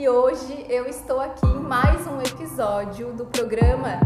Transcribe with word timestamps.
e 0.00 0.08
hoje 0.08 0.64
eu 0.70 0.86
estou 0.86 1.20
aqui 1.20 1.44
em 1.44 1.60
mais 1.60 2.06
um 2.06 2.22
episódio 2.22 3.12
do 3.12 3.26
programa 3.26 4.00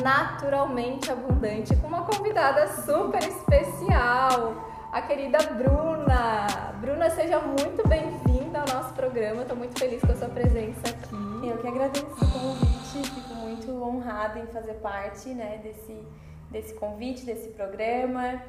Naturalmente 0.00 1.10
Abundante 1.10 1.74
com 1.74 1.88
uma 1.88 2.04
convidada 2.04 2.68
super 2.68 3.20
especial, 3.20 4.54
a 4.92 5.02
querida 5.02 5.38
Bruna. 5.38 6.46
Bruna, 6.80 7.10
seja 7.10 7.40
muito 7.40 7.82
bem-vinda 7.88 8.60
ao 8.60 8.76
nosso 8.76 8.94
programa, 8.94 9.42
estou 9.42 9.56
muito 9.56 9.76
feliz 9.76 10.00
com 10.00 10.12
a 10.12 10.14
sua 10.14 10.28
presença 10.28 10.82
aqui. 10.88 11.48
Eu 11.48 11.58
que 11.58 11.66
agradeço 11.66 12.06
o 12.06 12.30
convite, 12.30 13.10
fico 13.10 13.34
muito 13.34 13.72
honrada 13.82 14.38
em 14.38 14.46
fazer 14.46 14.74
parte 14.74 15.30
né, 15.30 15.58
desse, 15.64 16.00
desse 16.48 16.74
convite, 16.74 17.26
desse 17.26 17.48
programa. 17.48 18.40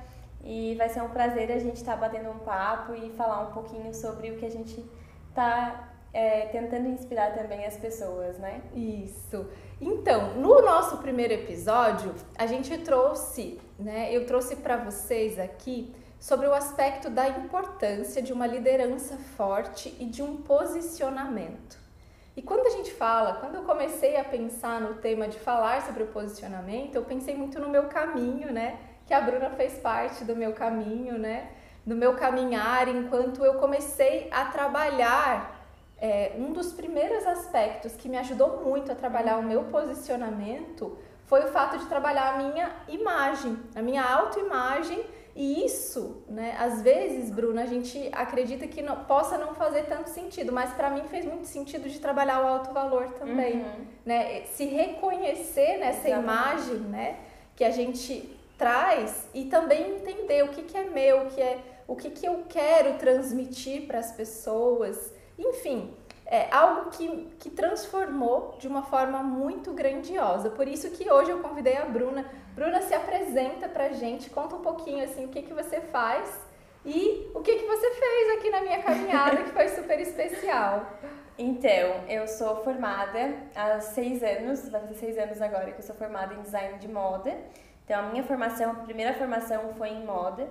E 0.44 0.76
vai 0.76 0.88
ser 0.88 1.02
um 1.02 1.10
prazer 1.10 1.52
a 1.52 1.58
gente 1.58 1.78
estar 1.78 1.94
tá 1.94 1.98
batendo 1.98 2.30
um 2.30 2.38
papo 2.38 2.94
e 2.94 3.10
falar 3.14 3.42
um 3.42 3.54
pouquinho 3.54 3.92
sobre 3.92 4.30
o 4.30 4.38
que 4.38 4.46
a 4.46 4.52
gente 4.52 4.86
está 5.30 5.91
é, 6.14 6.48
tentando 6.48 6.88
inspirar 6.88 7.34
também 7.34 7.66
as 7.66 7.78
pessoas, 7.78 8.38
né? 8.38 8.62
Isso. 8.74 9.48
Então, 9.80 10.36
no 10.36 10.62
nosso 10.62 10.98
primeiro 10.98 11.34
episódio, 11.34 12.14
a 12.38 12.46
gente 12.46 12.78
trouxe, 12.80 13.60
né? 13.80 14.14
Eu 14.14 14.26
trouxe 14.26 14.58
para 14.58 14.78
vocês 14.78 15.40
aqui 15.40 15.96
sobre 16.20 16.48
o 16.48 16.54
aspecto 16.54 17.10
da 17.10 17.28
importância 17.30 18.22
de 18.22 18.32
uma 18.32 18.46
liderança 18.46 19.18
forte 19.36 19.96
e 20.00 20.06
de 20.06 20.22
um 20.22 20.38
posicionamento. 20.38 21.80
E 22.36 22.42
quando 22.42 22.68
a 22.68 22.70
gente 22.70 22.92
fala, 22.94 23.34
quando 23.36 23.56
eu 23.56 23.64
comecei 23.64 24.16
a 24.18 24.24
pensar 24.24 24.80
no 24.80 24.96
tema 24.96 25.28
de 25.28 25.40
falar 25.40 25.82
sobre 25.82 26.04
o 26.04 26.08
posicionamento, 26.08 26.96
eu 26.96 27.04
pensei 27.04 27.36
muito 27.36 27.60
no 27.60 27.70
meu 27.70 27.86
caminho, 27.86 28.52
né? 28.54 28.80
Que 29.06 29.14
a 29.14 29.22
Bruna 29.22 29.50
fez 29.50 29.80
parte 29.80 30.24
do 30.24 30.36
meu 30.36 30.54
caminho, 30.54 31.18
né? 31.18 31.52
Do 31.86 31.96
meu 31.96 32.14
caminhar 32.16 32.88
enquanto 32.88 33.44
eu 33.44 33.56
comecei 33.56 34.30
a 34.32 34.46
trabalhar 34.46 35.61
é, 36.02 36.34
um 36.36 36.52
dos 36.52 36.74
primeiros 36.74 37.26
aspectos 37.28 37.96
que 37.96 38.10
me 38.10 38.18
ajudou 38.18 38.64
muito 38.64 38.92
a 38.92 38.96
trabalhar 38.96 39.38
o 39.38 39.44
meu 39.44 39.66
posicionamento 39.66 40.98
foi 41.26 41.46
o 41.46 41.48
fato 41.50 41.78
de 41.78 41.86
trabalhar 41.86 42.34
a 42.34 42.38
minha 42.40 42.76
imagem, 42.90 43.58
a 43.76 43.82
minha 43.82 44.04
autoimagem. 44.04 45.06
E 45.34 45.64
isso, 45.64 46.24
né, 46.28 46.58
às 46.60 46.82
vezes, 46.82 47.30
Bruna, 47.30 47.62
a 47.62 47.66
gente 47.66 48.10
acredita 48.12 48.68
que 48.68 48.82
não, 48.82 49.06
possa 49.06 49.38
não 49.38 49.54
fazer 49.54 49.84
tanto 49.84 50.10
sentido, 50.10 50.52
mas 50.52 50.74
para 50.74 50.90
mim 50.90 51.04
fez 51.04 51.24
muito 51.24 51.46
sentido 51.46 51.88
de 51.88 52.00
trabalhar 52.00 52.44
o 52.44 52.48
alto 52.48 52.74
valor 52.74 53.14
também, 53.14 53.62
uhum. 53.62 53.86
né? 54.06 54.42
Se 54.48 54.66
reconhecer 54.66 55.78
nessa 55.78 56.10
Exatamente. 56.10 56.24
imagem, 56.24 56.76
né, 56.90 57.20
que 57.56 57.64
a 57.64 57.72
gente 57.72 58.38
traz 58.58 59.30
e 59.34 59.46
também 59.46 59.96
entender 59.96 60.44
o 60.44 60.50
que, 60.50 60.64
que 60.64 60.78
é 60.78 60.84
meu, 60.90 61.22
o 61.22 61.26
que 61.28 61.42
é 61.42 61.60
o 61.88 61.96
que, 61.96 62.10
que 62.10 62.26
eu 62.26 62.46
quero 62.50 62.98
transmitir 62.98 63.88
para 63.88 64.00
as 64.00 64.12
pessoas. 64.12 65.14
Enfim, 65.42 65.94
é 66.26 66.48
algo 66.52 66.92
que, 66.92 67.08
que 67.40 67.50
transformou 67.50 68.56
de 68.60 68.68
uma 68.68 68.84
forma 68.84 69.22
muito 69.22 69.74
grandiosa. 69.74 70.50
Por 70.50 70.68
isso 70.68 70.90
que 70.92 71.12
hoje 71.12 71.32
eu 71.32 71.40
convidei 71.40 71.78
a 71.78 71.86
Bruna. 71.86 72.26
Bruna, 72.54 72.82
se 72.82 72.94
apresenta 72.94 73.68
pra 73.68 73.90
gente, 73.90 74.30
conta 74.30 74.56
um 74.56 74.62
pouquinho 74.62 75.04
assim 75.04 75.26
o 75.26 75.30
que, 75.30 75.42
que 75.42 75.54
você 75.54 75.82
faz 75.82 76.40
e 76.86 77.30
o 77.36 77.42
que, 77.42 77.56
que 77.56 77.66
você 77.66 77.92
fez 77.92 78.38
aqui 78.38 78.50
na 78.50 78.62
minha 78.62 78.82
caminhada, 78.82 79.44
que 79.44 79.52
foi 79.52 79.68
super 79.70 80.00
especial. 80.00 80.86
Então, 81.38 82.06
eu 82.08 82.28
sou 82.28 82.64
formada 82.64 83.36
há 83.56 83.80
seis 83.80 84.22
anos, 84.22 84.70
vai 84.70 84.82
fazer 84.82 84.96
seis 84.96 85.18
anos 85.18 85.42
agora 85.42 85.72
que 85.72 85.80
eu 85.80 85.86
sou 85.86 85.96
formada 85.96 86.34
em 86.34 86.42
design 86.42 86.78
de 86.78 86.88
moda. 86.88 87.36
Então, 87.84 88.00
a 88.00 88.04
minha 88.04 88.24
formação, 88.24 88.72
a 88.72 88.76
primeira 88.76 89.14
formação 89.16 89.74
foi 89.74 89.90
em 89.90 90.06
moda. 90.06 90.48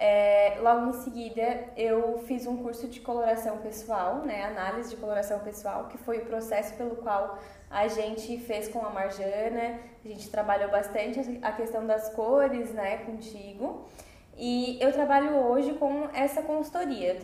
É, 0.00 0.58
logo 0.60 0.90
em 0.90 0.92
seguida, 0.92 1.64
eu 1.76 2.18
fiz 2.18 2.46
um 2.46 2.62
curso 2.62 2.86
de 2.86 3.00
coloração 3.00 3.58
pessoal, 3.58 4.18
né, 4.18 4.44
análise 4.44 4.90
de 4.90 4.96
coloração 4.96 5.40
pessoal, 5.40 5.88
que 5.88 5.98
foi 5.98 6.18
o 6.18 6.26
processo 6.26 6.72
pelo 6.74 6.94
qual 6.96 7.36
a 7.68 7.88
gente 7.88 8.38
fez 8.38 8.68
com 8.68 8.78
a 8.86 8.90
Marjana. 8.90 9.80
A 10.04 10.08
gente 10.08 10.30
trabalhou 10.30 10.70
bastante 10.70 11.40
a 11.42 11.50
questão 11.50 11.84
das 11.84 12.10
cores, 12.10 12.72
né, 12.72 12.98
contigo. 12.98 13.88
E 14.36 14.78
eu 14.80 14.92
trabalho 14.92 15.34
hoje 15.34 15.74
com 15.74 16.08
essa 16.14 16.42
consultoria. 16.42 17.18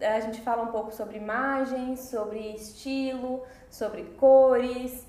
Eu, 0.00 0.08
a 0.08 0.18
gente 0.18 0.40
fala 0.40 0.64
um 0.64 0.72
pouco 0.72 0.90
sobre 0.92 1.16
imagens, 1.16 2.00
sobre 2.00 2.52
estilo, 2.52 3.44
sobre 3.70 4.02
cores. 4.18 5.06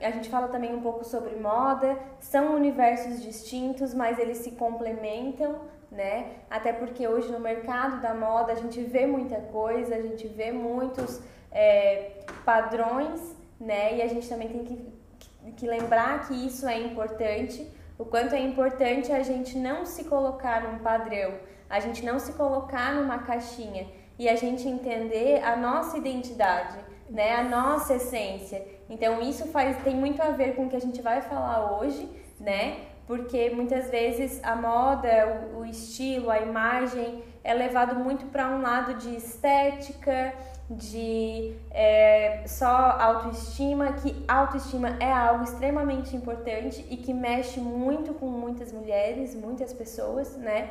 A 0.00 0.10
gente 0.12 0.28
fala 0.28 0.46
também 0.46 0.72
um 0.72 0.80
pouco 0.80 1.04
sobre 1.04 1.34
moda. 1.34 1.98
São 2.20 2.54
universos 2.54 3.20
distintos, 3.20 3.92
mas 3.92 4.20
eles 4.20 4.38
se 4.38 4.52
complementam 4.52 5.62
né? 5.96 6.34
Até 6.50 6.72
porque 6.72 7.08
hoje 7.08 7.32
no 7.32 7.40
mercado 7.40 8.00
da 8.02 8.14
moda 8.14 8.52
a 8.52 8.54
gente 8.54 8.80
vê 8.82 9.06
muita 9.06 9.40
coisa, 9.40 9.96
a 9.96 10.02
gente 10.02 10.28
vê 10.28 10.52
muitos 10.52 11.20
é, 11.50 12.20
padrões, 12.44 13.34
né? 13.58 13.96
E 13.96 14.02
a 14.02 14.06
gente 14.06 14.28
também 14.28 14.48
tem 14.48 14.64
que, 14.64 15.52
que 15.52 15.66
lembrar 15.66 16.28
que 16.28 16.34
isso 16.46 16.68
é 16.68 16.78
importante, 16.78 17.66
o 17.98 18.04
quanto 18.04 18.34
é 18.34 18.40
importante 18.40 19.10
a 19.10 19.22
gente 19.22 19.56
não 19.56 19.86
se 19.86 20.04
colocar 20.04 20.62
num 20.62 20.78
padrão, 20.80 21.34
a 21.68 21.80
gente 21.80 22.04
não 22.04 22.18
se 22.18 22.34
colocar 22.34 22.94
numa 22.94 23.18
caixinha 23.20 23.88
e 24.18 24.28
a 24.28 24.36
gente 24.36 24.68
entender 24.68 25.42
a 25.42 25.56
nossa 25.56 25.96
identidade, 25.96 26.78
né? 27.08 27.36
A 27.36 27.42
nossa 27.42 27.94
essência. 27.94 28.62
Então 28.90 29.22
isso 29.22 29.46
faz 29.46 29.82
tem 29.82 29.96
muito 29.96 30.20
a 30.20 30.30
ver 30.30 30.54
com 30.54 30.66
o 30.66 30.68
que 30.68 30.76
a 30.76 30.80
gente 30.80 31.00
vai 31.00 31.22
falar 31.22 31.78
hoje, 31.78 32.06
né? 32.38 32.95
Porque 33.06 33.50
muitas 33.50 33.88
vezes 33.88 34.40
a 34.42 34.56
moda, 34.56 35.50
o, 35.56 35.64
estilo, 35.64 36.30
a 36.30 36.40
imagem 36.40 37.22
é 37.44 37.54
levado 37.54 37.94
muito 37.94 38.26
para 38.26 38.48
um 38.48 38.60
lado 38.60 38.94
de 38.94 39.14
estética, 39.14 40.34
de 40.68 41.54
é, 41.70 42.42
só 42.46 42.66
autoestima, 42.66 43.92
que 43.92 44.24
autoestima 44.26 44.96
é 44.98 45.12
algo 45.12 45.44
extremamente 45.44 46.16
importante 46.16 46.84
e 46.90 46.96
que 46.96 47.14
mexe 47.14 47.60
muito 47.60 48.12
com 48.14 48.26
muitas 48.26 48.72
mulheres, 48.72 49.36
muitas 49.36 49.72
pessoas, 49.72 50.36
né? 50.36 50.70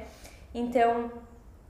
Então, 0.53 1.09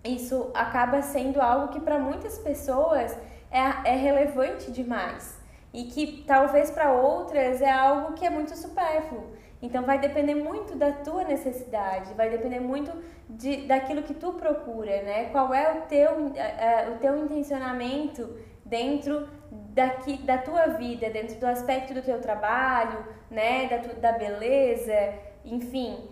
isso 0.03 0.49
acaba 0.55 1.03
sendo 1.03 1.39
algo 1.39 1.67
que 1.67 1.79
para 1.79 1.99
muitas 1.99 2.39
pessoas 2.39 3.15
é, 3.51 3.91
é 3.91 3.95
relevante 3.95 4.71
demais 4.71 5.39
e 5.71 5.83
que 5.83 6.23
talvez 6.25 6.71
para 6.71 6.93
outras 6.93 7.61
é 7.61 7.69
algo 7.69 8.13
que 8.13 8.25
é 8.25 8.29
muito 8.29 8.55
supérfluo. 8.57 9.34
Então 9.65 9.83
vai 9.83 9.97
depender 9.97 10.35
muito 10.35 10.75
da 10.75 10.91
tua 10.91 11.23
necessidade, 11.23 12.13
vai 12.13 12.29
depender 12.29 12.59
muito 12.59 12.91
de, 13.27 13.65
daquilo 13.65 14.03
que 14.03 14.13
tu 14.13 14.33
procura, 14.33 15.01
né? 15.01 15.25
Qual 15.31 15.51
é 15.53 15.73
o 15.73 15.81
teu, 15.87 16.11
uh, 16.11 16.93
o 16.93 16.97
teu 16.99 17.17
intencionamento 17.17 18.37
dentro 18.63 19.27
daqui, 19.51 20.17
da 20.17 20.37
tua 20.37 20.67
vida, 20.67 21.09
dentro 21.09 21.39
do 21.39 21.47
aspecto 21.47 21.95
do 21.95 22.03
teu 22.03 22.21
trabalho, 22.21 23.03
né? 23.31 23.67
Da, 23.67 23.79
tu, 23.79 23.95
da 23.99 24.11
beleza, 24.11 25.15
enfim. 25.43 26.09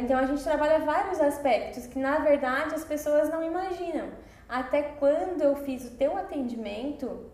Então 0.00 0.18
a 0.18 0.26
gente 0.26 0.44
trabalha 0.44 0.80
vários 0.80 1.20
aspectos 1.20 1.86
que 1.86 1.98
na 1.98 2.18
verdade 2.18 2.74
as 2.74 2.84
pessoas 2.84 3.30
não 3.30 3.42
imaginam. 3.42 4.08
Até 4.46 4.82
quando 4.82 5.40
eu 5.40 5.56
fiz 5.56 5.86
o 5.86 5.96
teu 5.96 6.14
atendimento, 6.14 7.31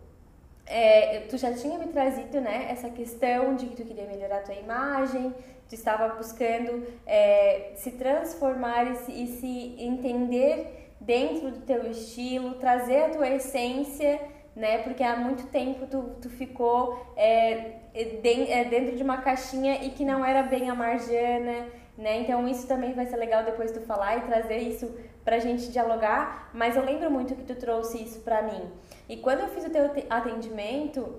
é, 0.69 1.21
tu 1.29 1.37
já 1.39 1.53
tinha 1.55 1.79
me 1.79 1.87
trazido 1.87 2.41
né, 2.41 2.67
essa 2.71 2.91
questão 2.91 3.57
de 3.57 3.67
que 3.67 3.77
tu 3.77 3.85
queria 3.85 4.07
melhorar 4.07 4.43
tua 4.43 4.55
imagem, 4.55 5.35
tu 5.69 5.75
estava 5.75 6.15
buscando 6.15 6.87
é, 7.07 7.73
se 7.75 7.93
transformar 7.93 8.91
e 8.91 8.97
se, 8.97 9.13
e 9.13 9.27
se, 9.27 9.83
entender 9.83 10.93
dentro 11.01 11.51
do 11.51 11.61
teu 11.61 11.91
estilo, 11.91 12.55
trazer 12.55 13.05
a 13.05 13.09
tua 13.11 13.29
essência, 13.29 14.21
né? 14.55 14.79
Porque 14.79 15.03
há 15.03 15.17
muito 15.17 15.47
tempo 15.49 15.87
tu, 15.87 16.17
tu 16.21 16.29
ficou 16.29 16.99
é, 17.17 17.77
é 17.95 18.65
dentro 18.65 18.97
de 18.97 19.03
uma 19.03 19.19
caixinha 19.19 19.85
e 19.85 19.91
que 19.91 20.05
não 20.05 20.25
era 20.25 20.43
bem 20.43 20.69
a 20.69 20.75
Marjana, 20.75 21.67
né? 21.99 22.21
Então 22.21 22.47
isso 22.49 22.67
também 22.67 22.95
vai 22.95 23.05
ser 23.07 23.17
legal 23.17 23.45
depois 23.45 23.73
tu 23.73 23.81
falar 23.81 24.17
e 24.17 24.21
trazer 24.21 24.59
isso 24.59 24.89
pra 25.25 25.41
gente 25.41 25.71
dialogar, 25.71 26.49
mas 26.55 26.77
eu 26.77 26.85
lembro 26.85 27.11
muito 27.11 27.35
que 27.35 27.43
tu 27.43 27.57
trouxe 27.57 28.03
isso 28.03 28.21
pra 28.21 28.41
mim. 28.41 28.63
E 29.09 29.17
quando 29.17 29.41
eu 29.41 29.49
fiz 29.49 29.65
o 29.65 29.71
teu 29.71 29.91
atendimento, 30.09 31.17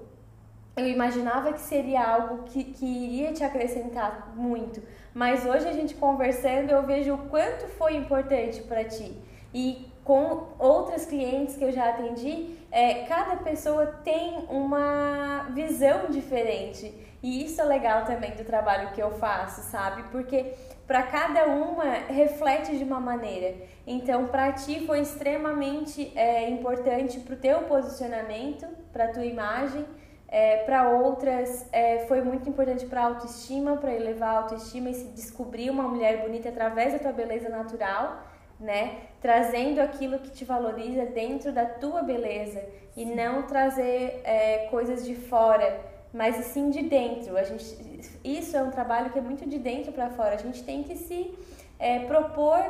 eu 0.78 0.88
imaginava 0.88 1.52
que 1.52 1.60
seria 1.60 2.02
algo 2.02 2.44
que, 2.46 2.64
que 2.64 2.86
iria 2.86 3.34
te 3.34 3.44
acrescentar 3.44 4.34
muito. 4.36 4.82
Mas 5.14 5.46
hoje 5.46 5.68
a 5.68 5.74
gente 5.74 5.96
conversando, 5.96 6.72
eu 6.72 6.84
vejo 6.84 7.14
o 7.14 7.30
quanto 7.30 7.68
foi 7.68 7.96
importante 7.96 8.62
para 8.62 8.86
ti. 8.86 9.16
E 9.54 9.88
com 10.04 10.48
outras 10.58 11.06
clientes 11.06 11.56
que 11.56 11.64
eu 11.64 11.72
já 11.72 11.90
atendi, 11.90 12.56
é, 12.72 13.06
cada 13.06 13.36
pessoa 13.38 13.86
tem 13.86 14.46
uma 14.50 15.50
visão 15.54 16.10
diferente. 16.10 16.94
E 17.22 17.44
isso 17.44 17.62
é 17.62 17.66
legal 17.66 18.06
também 18.06 18.32
do 18.32 18.46
trabalho 18.46 18.92
que 18.92 19.02
eu 19.02 19.12
faço, 19.12 19.62
sabe? 19.70 20.04
Porque 20.12 20.54
para 20.88 21.04
cada 21.04 21.46
uma 21.46 21.84
reflete 22.08 22.78
de 22.78 22.84
uma 22.84 23.00
maneira. 23.00 23.56
Então, 23.86 24.28
para 24.28 24.52
ti 24.54 24.86
foi 24.88 25.02
extremamente 25.02 26.12
é, 26.18 26.50
importante 26.50 27.20
para 27.20 27.34
o 27.36 27.38
teu 27.38 27.62
posicionamento, 27.64 28.66
para 28.92 29.06
a 29.06 29.08
tua 29.10 29.26
imagem. 29.26 29.86
É, 30.32 30.58
para 30.58 30.90
outras 30.90 31.68
é, 31.72 32.06
foi 32.08 32.22
muito 32.22 32.48
importante 32.48 32.86
para 32.86 33.04
autoestima, 33.04 33.78
para 33.78 33.92
elevar 33.94 34.30
a 34.30 34.38
autoestima 34.40 34.90
e 34.90 34.94
se 34.94 35.06
descobrir 35.06 35.72
uma 35.72 35.84
mulher 35.84 36.22
bonita 36.22 36.50
através 36.50 36.94
da 36.94 37.00
tua 37.00 37.12
beleza 37.12 37.50
natural, 37.50 38.24
né? 38.60 38.98
Trazendo 39.20 39.80
aquilo 39.80 40.20
que 40.20 40.30
te 40.30 40.46
valoriza 40.46 41.06
dentro 41.06 41.52
da 41.52 41.66
tua 41.66 42.04
beleza 42.04 42.64
e 42.96 43.06
não 43.06 43.44
trazer 43.44 44.22
é, 44.24 44.68
coisas 44.70 45.04
de 45.06 45.16
fora, 45.16 45.80
mas 46.14 46.36
sim 46.46 46.70
de 46.70 46.84
dentro. 46.84 47.38
A 47.38 47.44
gente, 47.44 47.78
isso 48.24 48.56
é 48.58 48.64
um 48.64 48.72
trabalho 48.72 49.12
que 49.12 49.20
é 49.20 49.22
muito 49.22 49.48
de 49.48 49.58
dentro 49.60 49.92
para 49.92 50.10
fora. 50.10 50.36
A 50.36 50.38
gente 50.38 50.64
tem 50.64 50.84
que 50.84 50.96
se 50.96 51.34
é, 51.78 52.00
propor 52.00 52.64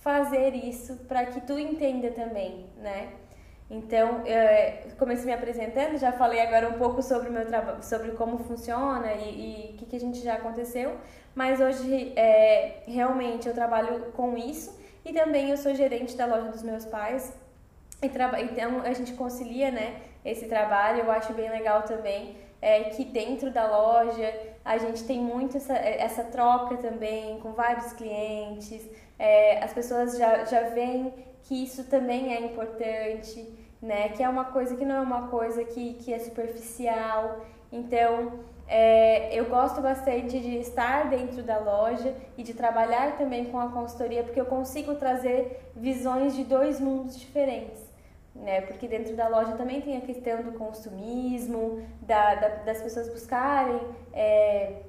fazer 0.00 0.54
isso 0.54 0.96
para 1.08 1.26
que 1.26 1.40
tu 1.40 1.58
entenda 1.58 2.10
também, 2.10 2.66
né? 2.78 3.08
Então, 3.70 4.20
é, 4.26 4.88
comecei 4.98 5.24
me 5.24 5.32
apresentando, 5.32 5.96
já 5.96 6.12
falei 6.12 6.40
agora 6.40 6.68
um 6.68 6.74
pouco 6.74 7.02
sobre 7.02 7.30
o 7.30 7.32
meu 7.32 7.46
trabalho, 7.46 7.82
sobre 7.82 8.10
como 8.12 8.38
funciona 8.38 9.14
e 9.14 9.70
o 9.72 9.76
que, 9.78 9.86
que 9.86 9.96
a 9.96 10.00
gente 10.00 10.20
já 10.20 10.34
aconteceu, 10.34 10.98
mas 11.34 11.60
hoje 11.60 12.12
é, 12.14 12.82
realmente 12.86 13.48
eu 13.48 13.54
trabalho 13.54 14.12
com 14.12 14.36
isso 14.36 14.78
e 15.02 15.12
também 15.14 15.50
eu 15.50 15.56
sou 15.56 15.74
gerente 15.74 16.14
da 16.14 16.26
loja 16.26 16.50
dos 16.50 16.62
meus 16.62 16.84
pais. 16.84 17.32
E 18.02 18.06
então 18.42 18.82
a 18.82 18.92
gente 18.92 19.14
concilia 19.14 19.70
né, 19.70 20.02
esse 20.22 20.46
trabalho, 20.46 21.00
eu 21.00 21.10
acho 21.10 21.32
bem 21.32 21.48
legal 21.48 21.82
também 21.84 22.36
é, 22.64 22.84
que 22.84 23.04
dentro 23.04 23.50
da 23.50 23.66
loja 23.66 24.32
a 24.64 24.78
gente 24.78 25.04
tem 25.04 25.20
muito 25.20 25.58
essa, 25.58 25.74
essa 25.74 26.24
troca 26.24 26.78
também 26.78 27.38
com 27.40 27.52
vários 27.52 27.92
clientes, 27.92 28.88
é, 29.18 29.62
as 29.62 29.74
pessoas 29.74 30.16
já, 30.16 30.46
já 30.46 30.62
veem 30.70 31.12
que 31.42 31.62
isso 31.62 31.84
também 31.84 32.34
é 32.34 32.40
importante, 32.40 33.46
né? 33.82 34.08
Que 34.08 34.22
é 34.22 34.28
uma 34.30 34.46
coisa 34.46 34.74
que 34.76 34.84
não 34.86 34.94
é 34.94 35.00
uma 35.00 35.28
coisa 35.28 35.62
que, 35.62 35.92
que 36.00 36.10
é 36.10 36.18
superficial. 36.18 37.44
Então, 37.70 38.32
é, 38.66 39.38
eu 39.38 39.44
gosto 39.44 39.82
bastante 39.82 40.40
de 40.40 40.56
estar 40.56 41.10
dentro 41.10 41.42
da 41.42 41.58
loja 41.58 42.16
e 42.38 42.42
de 42.42 42.54
trabalhar 42.54 43.18
também 43.18 43.44
com 43.44 43.60
a 43.60 43.68
consultoria, 43.68 44.24
porque 44.24 44.40
eu 44.40 44.46
consigo 44.46 44.94
trazer 44.94 45.70
visões 45.76 46.34
de 46.34 46.44
dois 46.44 46.80
mundos 46.80 47.20
diferentes. 47.20 47.83
Né? 48.34 48.62
Porque 48.62 48.88
dentro 48.88 49.14
da 49.14 49.28
loja 49.28 49.52
também 49.52 49.80
tem 49.80 49.96
a 49.96 50.00
questão 50.00 50.42
do 50.42 50.52
consumismo, 50.52 51.86
da, 52.02 52.34
da 52.34 52.48
das 52.48 52.82
pessoas 52.82 53.08
buscarem 53.08 53.80
é, 54.12 54.82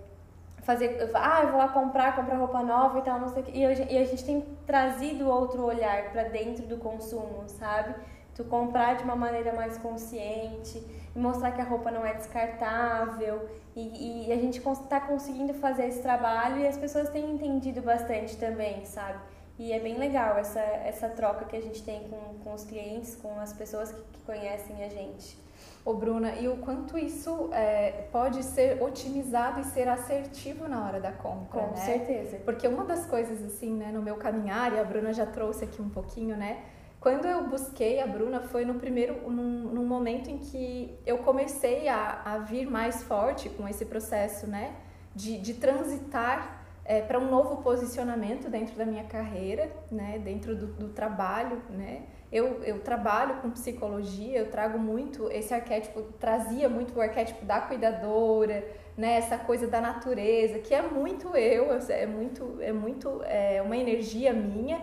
fazer, 0.63 1.12
ah, 1.13 1.42
eu 1.44 1.50
vou 1.50 1.57
lá 1.59 1.68
comprar, 1.68 2.15
comprar 2.15 2.38
roupa 2.38 2.63
nova 2.63 2.97
e 2.97 3.01
tal, 3.03 3.19
não 3.19 3.30
sei 3.30 3.44
o 3.44 3.45
que. 3.45 3.51
E, 3.51 3.62
e 3.62 3.97
a 3.97 4.06
gente 4.06 4.25
tem 4.25 4.44
trazido 4.65 5.30
outro 5.30 5.63
olhar 5.63 6.12
para 6.12 6.24
dentro 6.24 6.65
do 6.65 6.77
consumo, 6.77 7.44
sabe? 7.47 7.94
Tu 8.33 8.44
comprar 8.45 8.95
de 8.95 9.03
uma 9.03 9.15
maneira 9.15 9.53
mais 9.53 9.77
consciente 9.77 10.83
mostrar 11.15 11.51
que 11.51 11.62
a 11.62 11.63
roupa 11.63 11.89
não 11.89 12.06
é 12.06 12.13
descartável. 12.13 13.48
E, 13.75 14.27
e 14.27 14.31
a 14.31 14.36
gente 14.36 14.59
está 14.59 15.00
conseguindo 15.01 15.53
fazer 15.53 15.88
esse 15.88 16.01
trabalho 16.01 16.59
e 16.59 16.68
as 16.68 16.77
pessoas 16.77 17.09
têm 17.09 17.31
entendido 17.31 17.81
bastante 17.81 18.38
também, 18.38 18.86
sabe? 18.86 19.19
E 19.57 19.72
é 19.72 19.80
bem 19.80 19.98
legal 19.98 20.38
essa, 20.38 20.60
essa 20.60 21.07
troca 21.10 21.46
que 21.46 21.56
a 21.56 21.62
gente 21.62 21.81
tem 21.84 22.07
com, 22.10 22.40
com 22.44 22.54
os 22.54 22.66
clientes, 22.66 23.16
com 23.16 23.40
as 23.40 23.54
pessoas 23.54 23.92
que, 23.92 24.02
que 24.12 24.19
conhecem 24.22 24.84
a 24.84 24.90
gente. 24.90 25.38
Ô 25.86 25.94
Bruna, 25.94 26.34
e 26.36 26.48
o 26.48 26.57
quanto 26.57 26.98
isso 26.98 27.50
é, 27.54 28.07
pode 28.12 28.44
ser 28.44 28.81
otimizado 28.81 29.62
e 29.62 29.63
ser 29.63 29.88
assertivo 29.88 30.68
na 30.68 30.84
hora 30.84 31.00
da 31.00 31.12
compra, 31.12 31.62
Com 31.62 31.68
né? 31.68 31.75
certeza. 31.78 32.38
Porque 32.44 32.68
uma 32.68 32.84
das 32.84 33.06
coisas, 33.06 33.44
assim, 33.44 33.72
né, 33.72 33.92
no 33.92 34.02
meu 34.02 34.16
caminhar, 34.16 34.74
e 34.74 34.80
a 34.80 34.84
Bruna 34.84 35.13
já 35.13 35.28
trouxe 35.28 35.63
aqui 35.63 35.81
um 35.81 35.90
pouquinho, 35.90 36.36
né? 36.36 36.63
Quando 37.00 37.28
eu 37.28 37.48
busquei 37.48 38.01
a 38.01 38.08
Bruna 38.08 38.42
foi 38.42 38.66
no 38.66 38.74
primeiro, 38.75 39.30
num, 39.30 39.69
num 39.72 39.86
momento 39.86 40.28
em 40.31 40.40
que 40.40 40.98
eu 41.06 41.19
comecei 41.19 41.88
a, 41.88 42.19
a, 42.25 42.38
vir 42.40 42.68
mais 42.68 43.04
forte 43.04 43.48
com 43.48 43.68
esse 43.68 43.86
processo, 43.86 44.48
né? 44.48 44.74
De, 45.13 45.38
de 45.38 45.54
transitar 45.54 46.64
é, 46.86 47.02
para 47.02 47.20
um 47.20 47.30
novo 47.30 47.64
posicionamento 47.64 48.48
dentro 48.48 48.76
da 48.76 48.86
minha 48.86 49.04
carreira, 49.04 49.72
né? 49.92 50.20
Dentro 50.24 50.56
do, 50.56 50.68
do 50.68 50.90
trabalho, 50.90 51.60
né? 51.70 52.04
Eu, 52.32 52.64
eu 52.64 52.80
trabalho 52.82 53.42
com 53.42 53.50
psicologia, 53.50 54.38
eu 54.38 54.52
trago 54.52 54.78
muito 54.78 55.30
esse 55.32 55.54
arquétipo, 55.54 56.04
trazia 56.20 56.70
muito 56.70 56.96
o 56.96 57.02
arquétipo 57.02 57.44
da 57.44 57.60
cuidadora, 57.60 58.64
né? 58.96 59.16
Essa 59.18 59.38
coisa 59.38 59.68
da 59.68 59.82
natureza, 59.82 60.60
que 60.60 60.76
é 60.76 60.84
muito 60.84 61.36
eu, 61.36 61.70
é 61.90 62.06
muito, 62.06 62.58
é 62.62 62.72
muito 62.72 63.22
é 63.24 63.62
uma 63.64 63.76
energia 63.76 64.32
minha, 64.32 64.80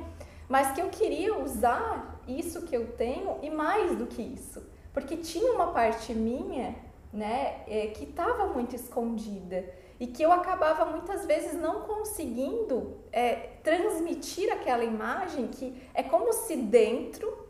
mas 0.49 0.73
que 0.73 0.81
eu 0.81 0.89
queria 0.89 1.39
usar 1.39 2.21
isso 2.27 2.63
que 2.63 2.77
eu 2.77 2.89
tenho 2.93 3.39
e 3.43 3.51
mais 3.51 3.97
do 3.97 4.07
que 4.07 4.23
isso, 4.23 4.67
porque 4.93 5.17
tinha 5.17 5.53
uma 5.53 5.69
parte 5.69 6.13
minha, 6.13 6.75
né, 7.13 7.63
é, 7.69 7.89
que 7.89 8.05
estava 8.05 8.47
muito 8.47 8.75
escondida 8.75 9.65
e 10.03 10.09
que 10.09 10.21
eu 10.21 10.33
acabava 10.33 10.85
muitas 10.85 11.25
vezes 11.27 11.55
não 11.55 11.83
conseguindo 11.83 12.99
é, 13.13 13.51
transmitir 13.63 14.53
aquela 14.53 14.83
imagem 14.83 15.47
que 15.47 15.81
é 15.95 16.03
como 16.03 16.33
se 16.33 16.57
dentro 16.57 17.47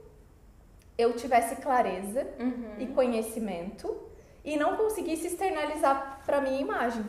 eu 0.99 1.15
tivesse 1.15 1.57
clareza 1.63 2.29
uhum. 2.39 2.75
e 2.79 2.89
conhecimento 2.89 3.97
e 4.45 4.59
não 4.59 4.77
conseguisse 4.77 5.29
externalizar 5.29 6.21
para 6.27 6.43
minha 6.43 6.61
imagem, 6.61 7.03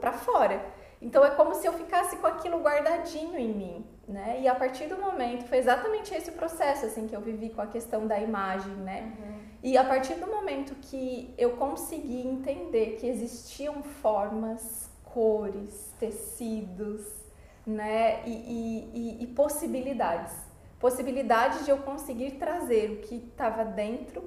para 0.00 0.14
fora. 0.14 0.64
Então 1.02 1.22
é 1.22 1.32
como 1.32 1.54
se 1.54 1.66
eu 1.66 1.74
ficasse 1.74 2.16
com 2.16 2.26
aquilo 2.26 2.62
guardadinho 2.62 3.36
em 3.36 3.52
mim, 3.52 3.86
né? 4.08 4.40
E 4.40 4.48
a 4.48 4.54
partir 4.54 4.86
do 4.86 4.96
momento, 4.96 5.44
foi 5.48 5.58
exatamente 5.58 6.14
esse 6.14 6.30
o 6.30 6.32
processo 6.32 6.86
assim 6.86 7.06
que 7.06 7.14
eu 7.14 7.20
vivi 7.20 7.50
com 7.50 7.60
a 7.60 7.66
questão 7.66 8.06
da 8.06 8.18
imagem, 8.18 8.72
né? 8.76 9.12
Uhum. 9.18 9.37
E 9.62 9.76
a 9.76 9.84
partir 9.84 10.14
do 10.14 10.26
momento 10.26 10.74
que 10.76 11.34
eu 11.36 11.56
consegui 11.56 12.26
entender 12.26 12.96
que 13.00 13.06
existiam 13.06 13.82
formas, 13.82 14.88
cores, 15.04 15.92
tecidos, 15.98 17.04
né? 17.66 18.22
E, 18.24 18.30
e, 18.30 18.90
e, 18.94 19.24
e 19.24 19.26
possibilidades, 19.26 20.32
possibilidades 20.78 21.64
de 21.64 21.70
eu 21.70 21.78
conseguir 21.78 22.32
trazer 22.32 22.92
o 22.92 22.96
que 22.98 23.16
estava 23.16 23.64
dentro 23.64 24.22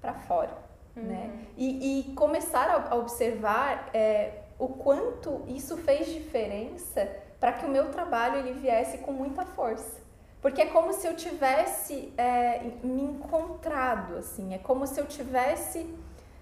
para 0.00 0.14
fora, 0.14 0.58
uhum. 0.96 1.04
né? 1.04 1.46
E, 1.56 2.00
e 2.00 2.14
começar 2.14 2.88
a 2.90 2.96
observar 2.96 3.88
é, 3.94 4.42
o 4.58 4.68
quanto 4.68 5.42
isso 5.46 5.76
fez 5.76 6.06
diferença 6.08 7.08
para 7.38 7.52
que 7.52 7.64
o 7.64 7.68
meu 7.68 7.90
trabalho 7.90 8.38
ele 8.38 8.52
viesse 8.52 8.98
com 8.98 9.12
muita 9.12 9.44
força. 9.44 10.01
Porque 10.42 10.60
é 10.60 10.66
como 10.66 10.92
se 10.92 11.06
eu 11.06 11.14
tivesse 11.14 12.12
é, 12.18 12.60
me 12.82 13.02
encontrado, 13.02 14.16
assim, 14.16 14.52
é 14.52 14.58
como 14.58 14.86
se 14.86 15.00
eu 15.00 15.06
tivesse 15.06 15.88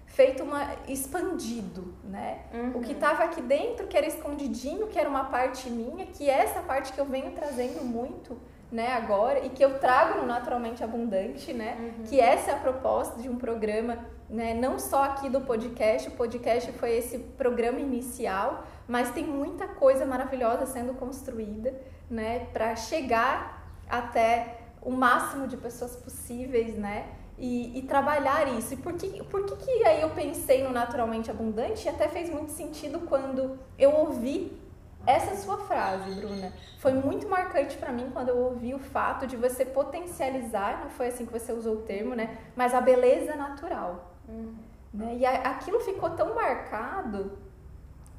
feito 0.07 0.43
uma 0.43 0.67
expandido, 0.87 1.93
né? 2.03 2.39
Uhum. 2.53 2.71
O 2.75 2.81
que 2.81 2.91
estava 2.91 3.23
aqui 3.23 3.41
dentro, 3.41 3.87
que 3.87 3.95
era 3.95 4.05
escondidinho, 4.05 4.87
que 4.87 4.99
era 4.99 5.07
uma 5.07 5.25
parte 5.25 5.69
minha, 5.69 6.05
que 6.07 6.29
é 6.29 6.39
essa 6.39 6.61
parte 6.61 6.91
que 6.91 6.99
eu 6.99 7.05
venho 7.05 7.31
trazendo 7.31 7.85
muito, 7.85 8.37
né, 8.71 8.93
agora 8.93 9.45
e 9.45 9.49
que 9.49 9.63
eu 9.63 9.79
trago 9.79 10.19
no 10.19 10.25
naturalmente 10.25 10.83
abundante, 10.83 11.53
né? 11.53 11.77
Uhum. 11.79 12.03
Que 12.05 12.19
essa 12.19 12.51
é 12.51 12.53
a 12.55 12.57
proposta 12.57 13.21
de 13.21 13.29
um 13.29 13.37
programa 13.37 13.99
né? 14.31 14.53
Não 14.53 14.79
só 14.79 15.03
aqui 15.03 15.29
do 15.29 15.41
podcast, 15.41 16.07
o 16.07 16.11
podcast 16.11 16.71
foi 16.71 16.95
esse 16.95 17.19
programa 17.19 17.79
inicial, 17.81 18.63
mas 18.87 19.11
tem 19.11 19.25
muita 19.25 19.67
coisa 19.67 20.05
maravilhosa 20.05 20.65
sendo 20.65 20.93
construída, 20.93 21.73
né? 22.09 22.47
Para 22.53 22.75
chegar 22.77 23.60
até 23.91 24.57
o 24.81 24.89
máximo 24.89 25.47
de 25.47 25.57
pessoas 25.57 25.95
possíveis, 25.95 26.75
né? 26.75 27.09
E, 27.37 27.79
e, 27.79 27.81
trabalhar 27.83 28.47
isso. 28.57 28.73
E 28.73 28.77
por 28.77 28.93
que, 28.93 29.23
por 29.23 29.45
que, 29.45 29.55
que 29.55 29.83
aí 29.85 30.01
eu 30.01 30.11
pensei 30.11 30.63
no 30.63 30.71
naturalmente 30.71 31.29
abundante? 31.31 31.85
E 31.85 31.89
até 31.89 32.07
fez 32.07 32.29
muito 32.29 32.51
sentido 32.51 32.99
quando 33.01 33.57
eu 33.79 33.91
ouvi 33.95 34.59
essa 35.05 35.35
sua 35.35 35.57
frase, 35.57 36.13
Bruna. 36.13 36.53
Foi 36.77 36.93
muito 36.93 37.27
marcante 37.27 37.77
para 37.77 37.91
mim 37.91 38.09
quando 38.13 38.29
eu 38.29 38.37
ouvi 38.37 38.75
o 38.75 38.79
fato 38.79 39.25
de 39.25 39.35
você 39.35 39.65
potencializar, 39.65 40.81
não 40.83 40.89
foi 40.91 41.07
assim 41.07 41.25
que 41.25 41.33
você 41.33 41.51
usou 41.51 41.77
o 41.77 41.81
termo, 41.81 42.13
né? 42.13 42.37
Mas 42.55 42.75
a 42.75 42.81
beleza 42.81 43.35
natural. 43.35 44.13
Uhum. 44.27 44.53
Né? 44.93 45.17
E 45.17 45.25
a, 45.25 45.31
aquilo 45.51 45.79
ficou 45.79 46.11
tão 46.11 46.35
marcado 46.35 47.37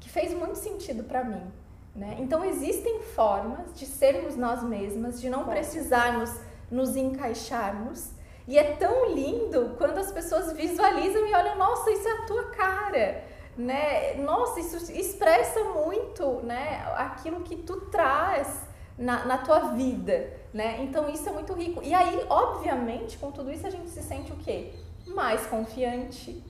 que 0.01 0.09
fez 0.09 0.33
muito 0.33 0.55
sentido 0.55 1.03
para 1.05 1.23
mim. 1.23 1.49
Né? 1.95 2.17
Então 2.19 2.43
existem 2.43 3.01
formas 3.15 3.73
de 3.75 3.85
sermos 3.85 4.35
nós 4.35 4.63
mesmas, 4.63 5.21
de 5.21 5.29
não 5.29 5.45
precisarmos 5.45 6.31
nos 6.69 6.95
encaixarmos. 6.95 8.11
E 8.47 8.57
é 8.57 8.75
tão 8.75 9.13
lindo 9.13 9.75
quando 9.77 9.97
as 9.99 10.11
pessoas 10.11 10.51
visualizam 10.53 11.25
e 11.27 11.33
olham, 11.33 11.57
nossa, 11.57 11.91
isso 11.91 12.07
é 12.07 12.11
a 12.11 12.25
tua 12.25 12.43
cara, 12.45 13.23
né? 13.55 14.15
Nossa, 14.15 14.59
isso 14.59 14.91
expressa 14.91 15.63
muito, 15.63 16.41
né? 16.43 16.83
Aquilo 16.97 17.41
que 17.41 17.55
tu 17.55 17.79
traz 17.89 18.67
na, 18.97 19.23
na 19.25 19.37
tua 19.37 19.59
vida, 19.71 20.33
né? 20.53 20.81
Então 20.81 21.09
isso 21.09 21.29
é 21.29 21.31
muito 21.31 21.53
rico. 21.53 21.81
E 21.83 21.93
aí, 21.93 22.25
obviamente, 22.27 23.17
com 23.17 23.31
tudo 23.31 23.51
isso 23.51 23.65
a 23.65 23.69
gente 23.69 23.89
se 23.89 24.01
sente 24.01 24.33
o 24.33 24.35
quê? 24.37 24.73
mais 25.07 25.45
confiante. 25.47 26.43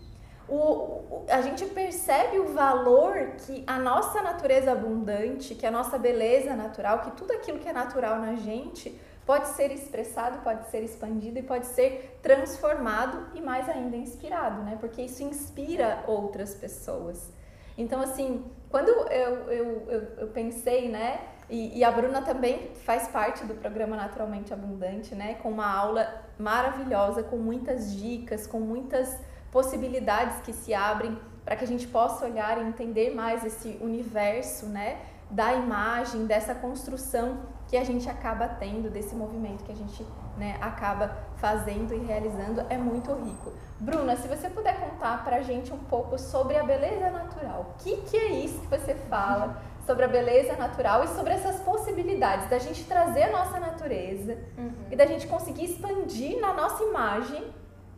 O, 0.48 1.24
a 1.30 1.42
gente 1.42 1.66
percebe 1.68 2.38
o 2.40 2.54
valor 2.54 3.32
que 3.46 3.64
a 3.66 3.80
nossa 3.80 4.22
natureza 4.22 4.74
abundante, 4.74 5.56
que 5.56 5.66
a 5.66 5.72
nossa 5.72 5.98
beleza 5.98 6.54
natural, 6.56 7.00
que 7.00 7.12
tudo 7.12 7.32
aquilo 7.32 7.60
que 7.60 7.70
é 7.70 7.74
natural 7.74 8.20
na 8.20 8.36
gente 8.36 9.00
pode 9.26 9.48
ser 9.50 9.72
expressado, 9.72 10.40
pode 10.40 10.70
ser 10.70 10.84
expandido 10.84 11.40
e 11.40 11.44
pode 11.44 11.66
ser 11.68 12.20
transformado 12.22 13.28
e 13.34 13.42
mais 13.42 13.70
ainda 13.70 13.96
inspirado, 13.96 14.62
né? 14.64 14.78
Porque 14.80 15.02
isso 15.02 15.24
inspira 15.24 16.04
outras 16.08 16.54
pessoas. 16.54 17.32
Então, 17.78 18.02
assim, 18.02 18.44
quando 18.70 18.90
eu, 18.90 19.36
eu, 19.50 19.92
eu, 19.92 20.02
eu 20.18 20.28
pensei, 20.28 20.90
né, 20.90 21.22
E, 21.50 21.78
e, 21.78 21.84
a 21.84 21.92
Bruna 21.92 22.22
também 22.22 22.72
faz 22.86 23.08
parte 23.10 23.46
do 23.46 23.54
programa 23.54 23.96
Naturalmente 23.96 24.54
Abundante, 24.54 25.14
né? 25.14 25.36
Com 25.36 25.50
uma 25.50 25.70
aula 25.70 26.24
maravilhosa, 26.40 27.22
com 27.22 27.38
muitas 27.38 27.94
dicas, 27.96 28.48
com 28.48 28.60
muitas 28.60 29.20
possibilidades 29.54 30.42
que 30.42 30.52
se 30.52 30.74
abrem 30.74 31.18
para 31.46 31.56
que 31.56 31.64
a 31.64 31.68
gente 31.68 31.88
possa 31.88 32.26
olhar 32.26 32.58
e 32.58 32.68
entender 32.68 33.14
mais 33.14 33.46
esse 33.46 33.78
universo, 33.80 34.66
né? 34.66 34.98
Da 35.30 35.54
imagem, 35.54 36.26
dessa 36.26 36.56
construção 36.56 37.40
que 37.68 37.78
a 37.78 37.84
gente 37.84 38.10
acaba 38.10 38.48
tendo, 38.48 38.90
desse 38.90 39.16
movimento 39.16 39.64
que 39.64 39.72
a 39.72 39.76
gente 39.76 40.06
né, 40.38 40.58
acaba 40.62 41.18
fazendo 41.38 41.94
e 41.94 42.00
realizando, 42.00 42.66
é 42.70 42.78
muito 42.78 43.12
rico. 43.14 43.54
Bruna, 43.80 44.16
se 44.16 44.28
você 44.28 44.50
puder 44.50 44.80
contar 44.80 45.24
para 45.24 45.38
a 45.38 45.42
gente 45.42 45.72
um 45.72 45.78
pouco 45.78 46.18
sobre 46.18 46.58
a 46.58 46.64
beleza 46.64 47.10
natural. 47.10 47.74
O 47.74 47.84
que, 47.84 47.98
que 47.98 48.18
é 48.18 48.32
isso 48.32 48.60
que 48.62 48.68
você 48.68 48.96
fala 49.10 49.62
sobre 49.86 50.06
a 50.06 50.08
beleza 50.08 50.56
natural 50.56 51.04
e 51.04 51.08
sobre 51.10 51.34
essas 51.34 51.60
possibilidades 51.62 52.50
da 52.50 52.58
gente 52.58 52.86
trazer 52.86 53.24
a 53.24 53.32
nossa 53.32 53.60
natureza 53.60 54.38
uhum. 54.58 54.72
e 54.92 54.96
da 54.96 55.06
gente 55.06 55.28
conseguir 55.28 55.66
expandir 55.66 56.40
na 56.40 56.54
nossa 56.54 56.84
imagem 56.84 57.44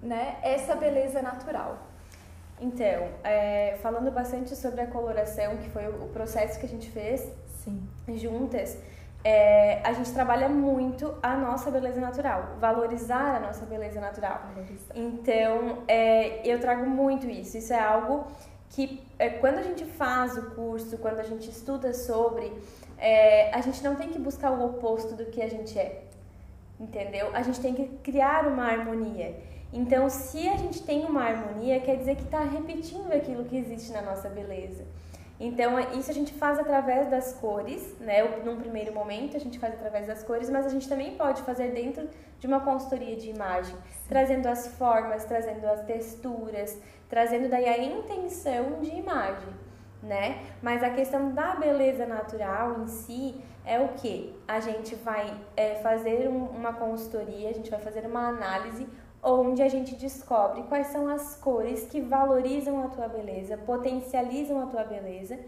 né, 0.05 0.37
essa 0.41 0.75
beleza 0.75 1.21
natural. 1.21 1.77
Então, 2.59 3.09
é, 3.23 3.77
falando 3.81 4.09
bastante 4.11 4.55
sobre 4.55 4.81
a 4.81 4.87
coloração, 4.87 5.57
que 5.57 5.69
foi 5.69 5.87
o 5.87 6.07
processo 6.13 6.59
que 6.59 6.65
a 6.65 6.69
gente 6.69 6.89
fez 6.89 7.29
Sim. 7.63 7.85
juntas, 8.15 8.77
é, 9.23 9.81
a 9.83 9.91
gente 9.91 10.13
trabalha 10.13 10.47
muito 10.47 11.15
a 11.21 11.35
nossa 11.35 11.71
beleza 11.71 11.99
natural, 11.99 12.55
valorizar 12.59 13.37
a 13.37 13.39
nossa 13.39 13.65
beleza 13.65 13.99
natural. 13.99 14.39
Valorizar. 14.53 14.93
Então, 14.95 15.83
é, 15.87 16.47
eu 16.47 16.59
trago 16.59 16.85
muito 16.85 17.27
isso. 17.27 17.57
Isso 17.57 17.73
é 17.73 17.79
algo 17.79 18.27
que, 18.69 19.03
é, 19.17 19.29
quando 19.29 19.57
a 19.57 19.63
gente 19.63 19.83
faz 19.83 20.37
o 20.37 20.51
curso, 20.51 20.97
quando 20.99 21.19
a 21.19 21.23
gente 21.23 21.49
estuda 21.49 21.93
sobre, 21.93 22.53
é, 22.97 23.53
a 23.53 23.61
gente 23.61 23.83
não 23.83 23.95
tem 23.95 24.09
que 24.09 24.19
buscar 24.19 24.51
o 24.51 24.65
oposto 24.65 25.15
do 25.15 25.25
que 25.25 25.41
a 25.41 25.49
gente 25.49 25.77
é, 25.77 26.03
entendeu? 26.79 27.31
A 27.33 27.41
gente 27.41 27.59
tem 27.59 27.73
que 27.73 27.87
criar 28.03 28.47
uma 28.47 28.65
harmonia. 28.65 29.35
Então, 29.75 30.09
se 30.09 30.47
a 30.47 30.55
gente 30.55 30.81
tem 30.83 31.03
uma 31.03 31.21
harmonia, 31.21 31.81
quer 31.81 31.97
dizer 31.97 32.15
que 32.15 32.23
está 32.23 32.39
repetindo 32.39 33.11
aquilo 33.11 33.43
que 33.43 33.57
existe 33.57 33.91
na 33.91 34.01
nossa 34.01 34.29
beleza. 34.29 34.85
Então, 35.37 35.77
isso 35.99 36.09
a 36.09 36.13
gente 36.13 36.33
faz 36.33 36.57
através 36.57 37.09
das 37.09 37.33
cores, 37.33 37.93
né? 37.99 38.23
Num 38.45 38.55
primeiro 38.55 38.93
momento, 38.93 39.35
a 39.35 39.39
gente 39.39 39.59
faz 39.59 39.73
através 39.73 40.07
das 40.07 40.23
cores, 40.23 40.49
mas 40.49 40.65
a 40.65 40.69
gente 40.69 40.87
também 40.87 41.17
pode 41.17 41.41
fazer 41.41 41.71
dentro 41.71 42.07
de 42.39 42.47
uma 42.47 42.61
consultoria 42.61 43.17
de 43.17 43.29
imagem, 43.29 43.75
Sim. 43.75 44.05
trazendo 44.07 44.47
as 44.47 44.65
formas, 44.77 45.25
trazendo 45.25 45.65
as 45.65 45.81
texturas, 45.81 46.79
trazendo 47.09 47.49
daí 47.49 47.67
a 47.67 47.77
intenção 47.77 48.79
de 48.81 48.91
imagem, 48.91 49.49
né? 50.01 50.41
Mas 50.61 50.83
a 50.83 50.89
questão 50.89 51.33
da 51.33 51.53
beleza 51.55 52.05
natural 52.05 52.79
em 52.79 52.87
si 52.87 53.35
é 53.65 53.77
o 53.77 53.89
que? 53.89 54.33
A 54.47 54.61
gente 54.61 54.95
vai 54.95 55.35
é, 55.57 55.75
fazer 55.75 56.29
um, 56.29 56.45
uma 56.45 56.71
consultoria, 56.71 57.49
a 57.49 57.53
gente 57.53 57.69
vai 57.69 57.79
fazer 57.81 58.05
uma 58.05 58.29
análise 58.29 58.87
onde 59.25 59.61
a 59.63 59.67
gente 59.67 59.95
descobre 59.95 60.61
quais 60.63 60.87
são 60.87 61.07
as 61.07 61.35
cores 61.35 61.87
que 61.87 61.99
valorizam 61.99 62.85
a 62.85 62.89
tua 62.89 63.07
beleza, 63.07 63.57
potencializam 63.57 64.61
a 64.61 64.67
tua 64.67 64.83
beleza. 64.83 65.39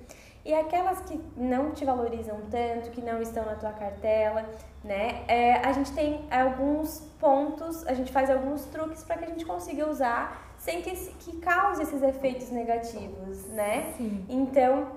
E 0.43 0.53
aquelas 0.53 1.01
que 1.01 1.21
não 1.35 1.71
te 1.71 1.83
valorizam 1.83 2.37
tanto, 2.49 2.89
que 2.91 3.01
não 3.01 3.21
estão 3.21 3.45
na 3.45 3.55
tua 3.55 3.73
cartela, 3.73 4.45
né? 4.83 5.23
É, 5.27 5.55
a 5.57 5.73
gente 5.73 5.91
tem 5.91 6.25
alguns 6.31 7.01
pontos, 7.19 7.85
a 7.85 7.93
gente 7.93 8.11
faz 8.11 8.29
alguns 8.31 8.63
truques 8.65 9.03
para 9.03 9.17
que 9.17 9.25
a 9.25 9.27
gente 9.27 9.45
consiga 9.45 9.89
usar 9.89 10.55
sem 10.57 10.81
que, 10.81 10.91
que 10.91 11.37
cause 11.41 11.83
esses 11.83 12.01
efeitos 12.01 12.49
negativos, 12.49 13.45
né? 13.49 13.93
Sim. 13.97 14.25
Então, 14.29 14.87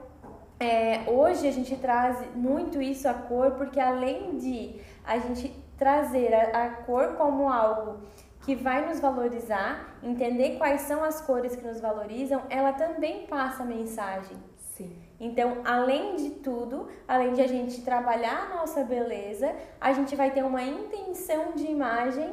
é, 0.61 1.03
hoje 1.09 1.49
a 1.49 1.53
gente 1.53 1.77
traz 1.77 2.19
muito 2.35 2.81
isso 2.81 3.09
à 3.09 3.15
cor, 3.15 3.51
porque 3.53 3.81
além 3.81 4.39
de 4.39 4.81
a 5.05 5.19
gente 5.19 5.53
trazer 5.77 6.33
a, 6.33 6.65
a 6.65 6.71
cor 6.85 7.17
como 7.17 7.49
algo 7.49 7.99
que 8.45 8.55
vai 8.55 8.89
nos 8.89 9.01
valorizar, 9.01 9.97
entender 10.03 10.57
quais 10.57 10.83
são 10.83 11.05
as 11.05 11.21
cores 11.21 11.55
que 11.55 11.67
nos 11.67 11.81
valorizam, 11.81 12.43
ela 12.49 12.73
também 12.73 13.27
passa 13.27 13.65
mensagem. 13.65 14.37
Sim. 14.57 14.97
Então, 15.21 15.59
além 15.65 16.17
de 16.17 16.31
tudo, 16.31 16.89
além 17.07 17.35
de 17.35 17.43
a 17.43 17.47
gente 17.47 17.83
trabalhar 17.83 18.51
a 18.51 18.57
nossa 18.57 18.83
beleza, 18.83 19.55
a 19.79 19.93
gente 19.93 20.17
vai 20.17 20.31
ter 20.31 20.43
uma 20.43 20.63
intenção 20.63 21.53
de 21.53 21.67
imagem 21.67 22.33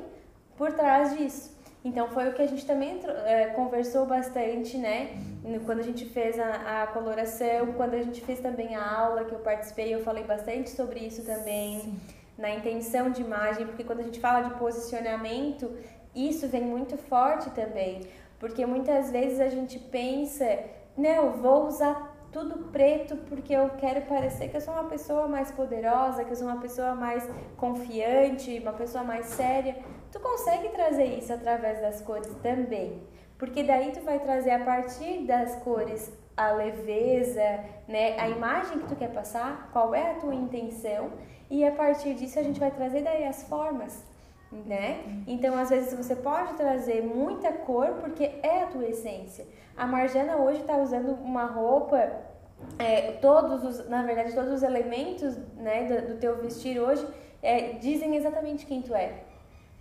por 0.55 0.71
trás 0.71 1.17
disso. 1.17 1.57
Então, 1.83 2.07
foi 2.09 2.29
o 2.29 2.33
que 2.33 2.41
a 2.41 2.47
gente 2.47 2.65
também 2.65 2.99
é, 3.25 3.47
conversou 3.47 4.05
bastante, 4.05 4.77
né? 4.77 5.17
Quando 5.65 5.79
a 5.79 5.83
gente 5.83 6.05
fez 6.05 6.39
a, 6.39 6.83
a, 6.83 6.87
coloração, 6.87 7.73
quando 7.73 7.93
a 7.93 8.01
gente 8.01 8.21
fez 8.21 8.39
também 8.39 8.75
a 8.75 8.99
aula 8.99 9.25
que 9.25 9.33
eu 9.33 9.39
participei, 9.39 9.93
eu 9.93 10.03
falei 10.03 10.23
bastante 10.23 10.69
sobre 10.69 11.01
isso 11.01 11.23
também. 11.25 11.79
Sim. 11.79 11.99
Na 12.37 12.51
intenção 12.51 13.09
de 13.09 13.21
imagem, 13.21 13.65
porque 13.65 13.83
quando 13.83 14.01
a 14.01 14.03
gente 14.03 14.19
fala 14.19 14.47
de 14.47 14.53
posicionamento, 14.59 15.75
isso 16.17 16.47
vem 16.47 16.63
muito 16.63 16.97
forte 16.97 17.49
também, 17.51 18.01
porque 18.39 18.65
muitas 18.65 19.11
vezes 19.11 19.39
a 19.39 19.49
gente 19.49 19.77
pensa, 19.77 20.59
não, 20.97 21.33
vou 21.33 21.67
usar 21.67 22.15
tudo 22.31 22.69
preto 22.71 23.15
porque 23.29 23.53
eu 23.53 23.69
quero 23.77 24.01
parecer 24.01 24.49
que 24.49 24.57
eu 24.57 24.61
sou 24.61 24.73
uma 24.73 24.85
pessoa 24.85 25.27
mais 25.27 25.51
poderosa, 25.51 26.23
que 26.23 26.31
eu 26.31 26.35
sou 26.35 26.47
uma 26.47 26.59
pessoa 26.59 26.93
mais 26.93 27.27
confiante, 27.55 28.59
uma 28.59 28.73
pessoa 28.73 29.03
mais 29.03 29.27
séria. 29.27 29.77
Tu 30.11 30.19
consegue 30.19 30.69
trazer 30.69 31.05
isso 31.17 31.33
através 31.33 31.81
das 31.81 32.01
cores 32.01 32.27
também, 32.41 33.01
porque 33.37 33.63
daí 33.63 33.91
tu 33.91 34.01
vai 34.01 34.19
trazer 34.19 34.51
a 34.51 34.63
partir 34.63 35.25
das 35.25 35.55
cores 35.57 36.11
a 36.35 36.51
leveza, 36.51 37.63
né, 37.87 38.19
a 38.19 38.29
imagem 38.29 38.79
que 38.79 38.87
tu 38.87 38.95
quer 38.95 39.11
passar, 39.11 39.69
qual 39.73 39.95
é 39.95 40.11
a 40.11 40.13
tua 40.15 40.35
intenção, 40.35 41.11
e 41.49 41.65
a 41.65 41.71
partir 41.71 42.13
disso 42.13 42.37
a 42.37 42.43
gente 42.43 42.59
vai 42.59 42.69
trazer 42.69 43.01
daí 43.01 43.25
as 43.25 43.43
formas 43.43 44.05
né? 44.51 45.23
Então, 45.27 45.57
às 45.57 45.69
vezes 45.69 45.93
você 45.93 46.15
pode 46.15 46.53
trazer 46.53 47.03
muita 47.03 47.51
cor 47.51 47.95
porque 47.99 48.23
é 48.41 48.63
a 48.63 48.67
tua 48.67 48.87
essência. 48.87 49.45
A 49.75 49.85
Marjana 49.85 50.37
hoje 50.37 50.61
está 50.61 50.77
usando 50.77 51.11
uma 51.21 51.45
roupa, 51.45 52.11
é, 52.79 53.13
todos 53.13 53.63
os, 53.63 53.89
na 53.89 54.03
verdade, 54.03 54.33
todos 54.33 54.51
os 54.51 54.63
elementos, 54.63 55.37
né, 55.55 55.83
do, 55.85 56.13
do 56.13 56.19
teu 56.19 56.37
vestir 56.37 56.79
hoje 56.79 57.07
é, 57.41 57.73
dizem 57.73 58.15
exatamente 58.15 58.65
quem 58.65 58.81
tu 58.81 58.95
é. 58.95 59.23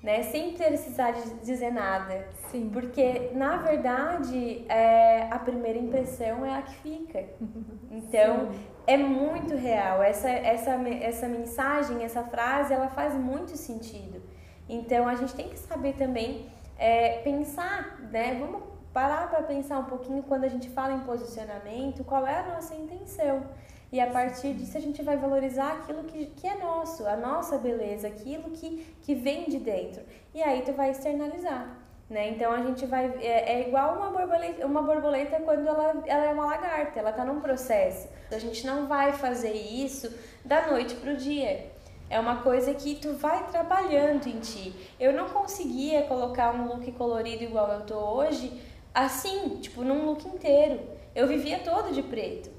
Né? 0.03 0.23
Sem 0.25 0.53
precisar 0.53 1.13
de 1.13 1.35
dizer 1.41 1.73
nada. 1.73 2.29
Sim. 2.51 2.71
Porque, 2.73 3.31
na 3.33 3.57
verdade, 3.57 4.65
é, 4.69 5.27
a 5.31 5.39
primeira 5.39 5.79
impressão 5.79 6.45
é 6.45 6.55
a 6.55 6.63
que 6.63 6.75
fica. 6.77 7.25
Então, 7.91 8.53
Sim. 8.53 8.61
é 8.87 8.97
muito 8.97 9.57
real. 9.57 10.03
Essa, 10.03 10.29
essa, 10.29 10.73
essa 11.01 11.27
mensagem, 11.27 12.05
essa 12.05 12.23
frase, 12.23 12.75
ela 12.75 12.89
faz 12.89 13.15
muito 13.15 13.57
sentido. 13.57 14.21
Então 14.69 15.09
a 15.09 15.15
gente 15.15 15.35
tem 15.35 15.49
que 15.49 15.59
saber 15.59 15.95
também 15.95 16.51
é, 16.79 17.19
pensar, 17.19 18.01
né? 18.11 18.37
Vamos 18.39 18.63
parar 18.93 19.29
para 19.29 19.43
pensar 19.43 19.79
um 19.79 19.85
pouquinho 19.85 20.23
quando 20.23 20.45
a 20.45 20.49
gente 20.49 20.69
fala 20.71 20.93
em 20.95 21.01
posicionamento, 21.01 22.03
qual 22.05 22.27
é 22.27 22.39
a 22.39 22.55
nossa 22.55 22.75
intenção. 22.75 23.45
E 23.93 24.01
a 24.01 24.09
partir 24.09 24.53
disso 24.55 24.77
a 24.77 24.81
gente 24.81 25.03
vai 25.03 25.17
valorizar 25.17 25.73
aquilo 25.73 26.05
que, 26.05 26.27
que 26.27 26.47
é 26.47 26.57
nosso, 26.57 27.07
a 27.07 27.17
nossa 27.17 27.57
beleza, 27.59 28.09
aquilo 28.09 28.51
que, 28.51 28.87
que 29.03 29.15
vem 29.15 29.49
de 29.49 29.59
dentro. 29.59 30.03
E 30.35 30.43
aí 30.43 30.63
tu 30.63 30.73
vai 30.73 30.91
externalizar. 30.91 31.77
Né? 32.09 32.31
Então 32.31 32.53
a 32.53 32.63
gente 32.63 32.87
vai. 32.87 33.07
É, 33.21 33.53
é, 33.53 33.69
igual 33.69 33.97
uma 33.97 34.11
borboleta, 34.11 34.65
uma 34.67 34.83
borboleta 34.83 35.41
quando 35.41 35.67
ela, 35.67 36.03
ela 36.07 36.25
é 36.25 36.33
uma 36.33 36.47
lagarta, 36.47 37.01
ela 37.01 37.11
está 37.11 37.25
num 37.25 37.41
processo. 37.41 38.09
A 38.31 38.39
gente 38.39 38.65
não 38.67 38.87
vai 38.87 39.13
fazer 39.13 39.53
isso 39.53 40.13
da 40.45 40.69
noite 40.69 40.95
para 40.95 41.13
o 41.13 41.17
dia. 41.17 41.76
É 42.09 42.21
uma 42.21 42.37
coisa 42.37 42.73
que 42.73 42.95
tu 42.95 43.15
vai 43.15 43.49
trabalhando 43.49 44.27
em 44.29 44.39
ti. 44.39 44.73
Eu 44.99 45.13
não 45.13 45.29
conseguia 45.29 46.03
colocar 46.03 46.55
um 46.55 46.69
look 46.69 46.91
colorido 46.93 47.43
igual 47.43 47.69
eu 47.73 47.81
tô 47.81 47.97
hoje, 47.97 48.53
assim, 48.95 49.59
tipo, 49.61 49.83
num 49.83 50.07
look 50.07 50.27
inteiro. 50.27 50.81
Eu 51.15 51.27
vivia 51.27 51.59
todo 51.59 51.93
de 51.93 52.03
preto. 52.03 52.51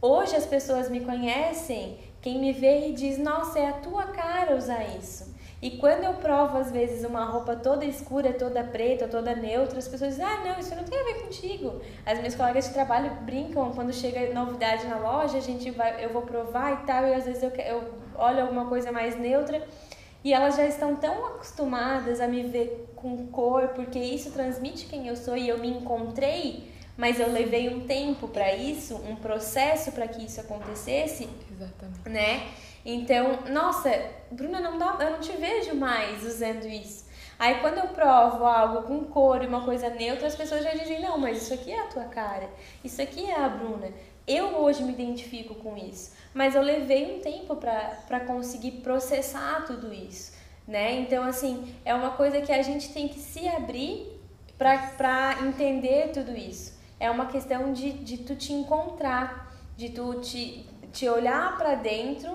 Hoje 0.00 0.34
as 0.34 0.46
pessoas 0.46 0.88
me 0.88 1.00
conhecem, 1.00 1.98
quem 2.22 2.38
me 2.38 2.52
vê 2.52 2.88
e 2.88 2.92
diz: 2.92 3.18
"Nossa, 3.18 3.58
é 3.58 3.68
a 3.68 3.74
tua 3.74 4.04
cara 4.04 4.56
usar 4.56 4.84
isso". 4.98 5.36
E 5.60 5.78
quando 5.78 6.04
eu 6.04 6.12
provo, 6.14 6.58
às 6.58 6.70
vezes, 6.70 7.02
uma 7.02 7.24
roupa 7.24 7.56
toda 7.56 7.84
escura, 7.84 8.32
toda 8.34 8.62
preta, 8.62 9.08
toda 9.08 9.34
neutra, 9.34 9.78
as 9.78 9.88
pessoas 9.88 10.10
dizem, 10.10 10.26
ah, 10.26 10.44
não, 10.44 10.60
isso 10.60 10.74
não 10.74 10.84
tem 10.84 10.98
a 10.98 11.04
ver 11.04 11.22
contigo. 11.22 11.80
As 12.04 12.18
minhas 12.18 12.34
colegas 12.34 12.66
de 12.66 12.74
trabalho 12.74 13.10
brincam 13.22 13.72
quando 13.72 13.90
chega 13.92 14.32
novidade 14.34 14.86
na 14.86 14.98
loja, 14.98 15.38
a 15.38 15.40
gente 15.40 15.70
vai, 15.70 16.04
eu 16.04 16.10
vou 16.10 16.22
provar 16.22 16.74
e 16.74 16.86
tal, 16.86 17.06
e 17.06 17.14
às 17.14 17.24
vezes 17.24 17.42
eu, 17.42 17.50
eu 17.50 17.84
olho 18.18 18.42
alguma 18.42 18.66
coisa 18.66 18.90
mais 18.92 19.18
neutra 19.18 19.66
e 20.24 20.32
elas 20.32 20.56
já 20.56 20.66
estão 20.66 20.96
tão 20.96 21.26
acostumadas 21.26 22.20
a 22.20 22.26
me 22.26 22.42
ver 22.42 22.92
com 22.96 23.28
cor, 23.28 23.68
porque 23.68 23.98
isso 23.98 24.32
transmite 24.32 24.86
quem 24.86 25.06
eu 25.06 25.14
sou 25.14 25.36
e 25.36 25.48
eu 25.48 25.58
me 25.58 25.68
encontrei, 25.68 26.68
mas 26.96 27.20
eu 27.20 27.30
levei 27.30 27.68
um 27.68 27.86
tempo 27.86 28.26
para 28.26 28.52
isso, 28.54 28.96
um 28.96 29.14
processo 29.14 29.92
para 29.92 30.08
que 30.08 30.24
isso 30.24 30.40
acontecesse. 30.40 31.28
Exatamente. 31.52 32.08
Né? 32.08 32.48
Então, 32.84 33.38
nossa, 33.50 33.90
Bruna, 34.30 34.60
não 34.60 34.78
dá, 34.78 34.96
eu 35.00 35.12
não 35.12 35.20
te 35.20 35.32
vejo 35.32 35.74
mais 35.74 36.24
usando 36.24 36.66
isso. 36.66 37.06
Aí 37.38 37.60
quando 37.60 37.78
eu 37.78 37.88
provo 37.88 38.44
algo 38.46 38.82
com 38.82 39.04
cor 39.04 39.42
e 39.42 39.46
uma 39.46 39.62
coisa 39.64 39.90
neutra, 39.90 40.26
as 40.26 40.34
pessoas 40.34 40.64
já 40.64 40.70
dizem, 40.70 41.02
não, 41.02 41.18
mas 41.18 41.42
isso 41.42 41.54
aqui 41.54 41.70
é 41.70 41.80
a 41.80 41.86
tua 41.86 42.04
cara, 42.04 42.48
isso 42.82 43.00
aqui 43.02 43.30
é 43.30 43.38
a 43.38 43.48
Bruna. 43.48 43.88
Eu 44.26 44.56
hoje 44.56 44.82
me 44.82 44.92
identifico 44.92 45.54
com 45.54 45.76
isso, 45.76 46.12
mas 46.34 46.54
eu 46.56 46.62
levei 46.62 47.16
um 47.16 47.20
tempo 47.20 47.54
para 47.54 48.20
conseguir 48.26 48.72
processar 48.82 49.64
tudo 49.66 49.92
isso, 49.92 50.32
né? 50.66 50.98
Então, 50.98 51.22
assim, 51.22 51.72
é 51.84 51.94
uma 51.94 52.10
coisa 52.10 52.40
que 52.40 52.52
a 52.52 52.60
gente 52.60 52.92
tem 52.92 53.06
que 53.06 53.20
se 53.20 53.46
abrir 53.46 54.20
para 54.58 55.36
entender 55.46 56.10
tudo 56.12 56.36
isso. 56.36 56.76
É 56.98 57.08
uma 57.08 57.26
questão 57.26 57.72
de, 57.72 57.92
de 57.92 58.18
tu 58.18 58.34
te 58.34 58.52
encontrar, 58.52 59.54
de 59.76 59.90
tu 59.90 60.20
te, 60.20 60.66
te 60.92 61.08
olhar 61.08 61.56
para 61.56 61.76
dentro, 61.76 62.34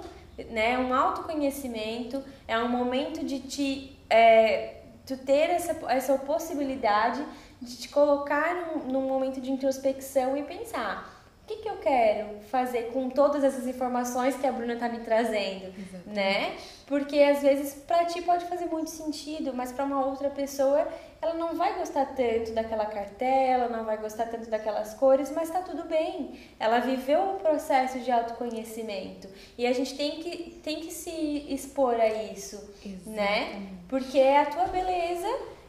né? 0.50 0.80
Um 0.80 0.94
autoconhecimento, 0.94 2.24
é 2.48 2.58
um 2.58 2.70
momento 2.70 3.26
de 3.26 3.40
te, 3.40 4.00
é, 4.10 4.76
tu 5.06 5.18
ter 5.18 5.50
essa, 5.50 5.78
essa 5.92 6.18
possibilidade 6.20 7.22
de 7.62 7.76
te 7.76 7.90
colocar 7.90 8.56
num, 8.56 8.94
num 8.94 9.08
momento 9.08 9.42
de 9.42 9.52
introspecção 9.52 10.38
e 10.38 10.44
pensar 10.44 11.21
que, 11.52 11.64
que 11.64 11.70
eu 11.70 11.78
quero 11.78 12.40
fazer 12.50 12.92
com 12.94 13.10
todas 13.10 13.44
essas 13.44 13.68
informações 13.68 14.36
que 14.36 14.48
a 14.48 14.52
Bruna 14.52 14.76
tá 14.76 14.88
me 14.88 15.00
trazendo, 15.00 15.74
Exatamente. 15.78 16.10
né? 16.10 16.56
Porque 16.86 17.20
às 17.20 17.42
vezes 17.42 17.74
para 17.74 18.06
ti 18.06 18.22
pode 18.22 18.46
fazer 18.46 18.66
muito 18.66 18.90
sentido, 18.90 19.54
mas 19.54 19.72
para 19.72 19.86
uma 19.86 20.06
outra 20.06 20.30
pessoa 20.30 20.88
ela 21.22 21.36
não 21.36 21.56
vai 21.56 21.78
gostar 21.78 22.06
tanto 22.16 22.52
daquela 22.52 22.86
cartela, 22.86 23.70
não 23.70 23.86
vai 23.86 23.98
gostar 23.98 24.26
tanto 24.26 24.50
daquelas 24.50 24.94
cores, 24.96 25.32
mas 25.32 25.50
tá 25.50 25.62
tudo 25.62 25.84
bem. 25.84 26.40
Ela 26.60 26.80
viveu 26.80 27.36
o 27.36 27.40
processo 27.40 28.00
de 28.00 28.12
autoconhecimento 28.12 29.28
e 29.58 29.68
a 29.68 29.74
gente 29.74 29.96
tem 29.96 30.20
que, 30.22 30.60
tem 30.64 30.80
que 30.80 30.92
se 30.92 31.46
expor 31.54 31.96
a 31.96 32.08
isso, 32.08 32.58
né? 32.86 32.86
Exatamente. 32.86 33.10
né? 33.10 33.70
Porque 33.88 34.18
é 34.18 34.40
a 34.40 34.46
tua 34.46 34.66
beleza 34.66 35.28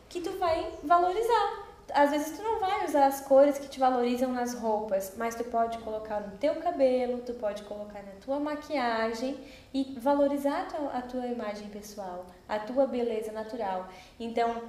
que 0.09 0.21
tu 0.21 0.39
vai 0.39 0.67
valorizar 0.83 1.72
às 1.95 2.11
vezes 2.11 2.37
tu 2.37 2.43
não 2.43 2.61
vai 2.61 2.85
usar 2.85 3.07
as 3.07 3.21
cores 3.21 3.59
que 3.59 3.69
te 3.69 3.79
valorizam 3.79 4.33
nas 4.33 4.55
roupas, 4.55 5.15
mas 5.17 5.35
tu 5.35 5.45
pode 5.45 5.79
colocar 5.79 6.21
no 6.21 6.37
teu 6.39 6.57
cabelo, 6.57 7.19
tu 7.19 7.35
pode 7.35 7.63
colocar 7.63 8.03
na 8.03 8.13
tua 8.21 8.41
maquiagem 8.41 9.39
e 9.73 9.97
valorizar 9.99 10.63
a 10.63 10.65
tua, 10.65 10.91
a 10.91 11.03
tua 11.03 11.27
imagem 11.27 11.69
pessoal, 11.69 12.27
a 12.49 12.59
tua 12.59 12.87
beleza 12.87 13.33
natural. 13.33 13.89
Então, 14.19 14.63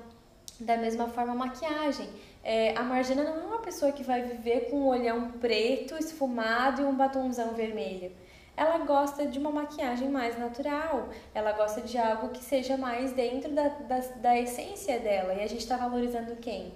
da 0.60 0.78
mesma 0.78 1.08
forma, 1.08 1.34
a 1.34 1.36
maquiagem. 1.36 2.08
É, 2.44 2.78
a 2.78 2.84
Margina 2.84 3.24
não 3.24 3.42
é 3.42 3.46
uma 3.46 3.60
pessoa 3.60 3.92
que 3.92 4.04
vai 4.04 4.22
viver 4.22 4.70
com 4.70 4.82
um 4.82 4.88
olhão 4.88 5.32
preto, 5.32 5.96
esfumado 5.96 6.82
e 6.82 6.86
um 6.86 6.96
batomzão 6.96 7.54
vermelho. 7.54 8.12
Ela 8.56 8.80
gosta 8.80 9.26
de 9.26 9.40
uma 9.40 9.50
maquiagem 9.50 10.10
mais 10.10 10.38
natural, 10.38 11.10
ela 11.34 11.54
gosta 11.54 11.82
de 11.82 11.98
algo 11.98 12.30
que 12.30 12.44
seja 12.44 12.78
mais 12.78 13.12
dentro 13.14 13.52
da, 13.52 13.68
da, 13.68 14.00
da 14.00 14.40
essência 14.40 15.00
dela. 15.00 15.34
E 15.34 15.42
a 15.42 15.48
gente 15.48 15.62
está 15.62 15.78
valorizando 15.78 16.36
quem? 16.36 16.74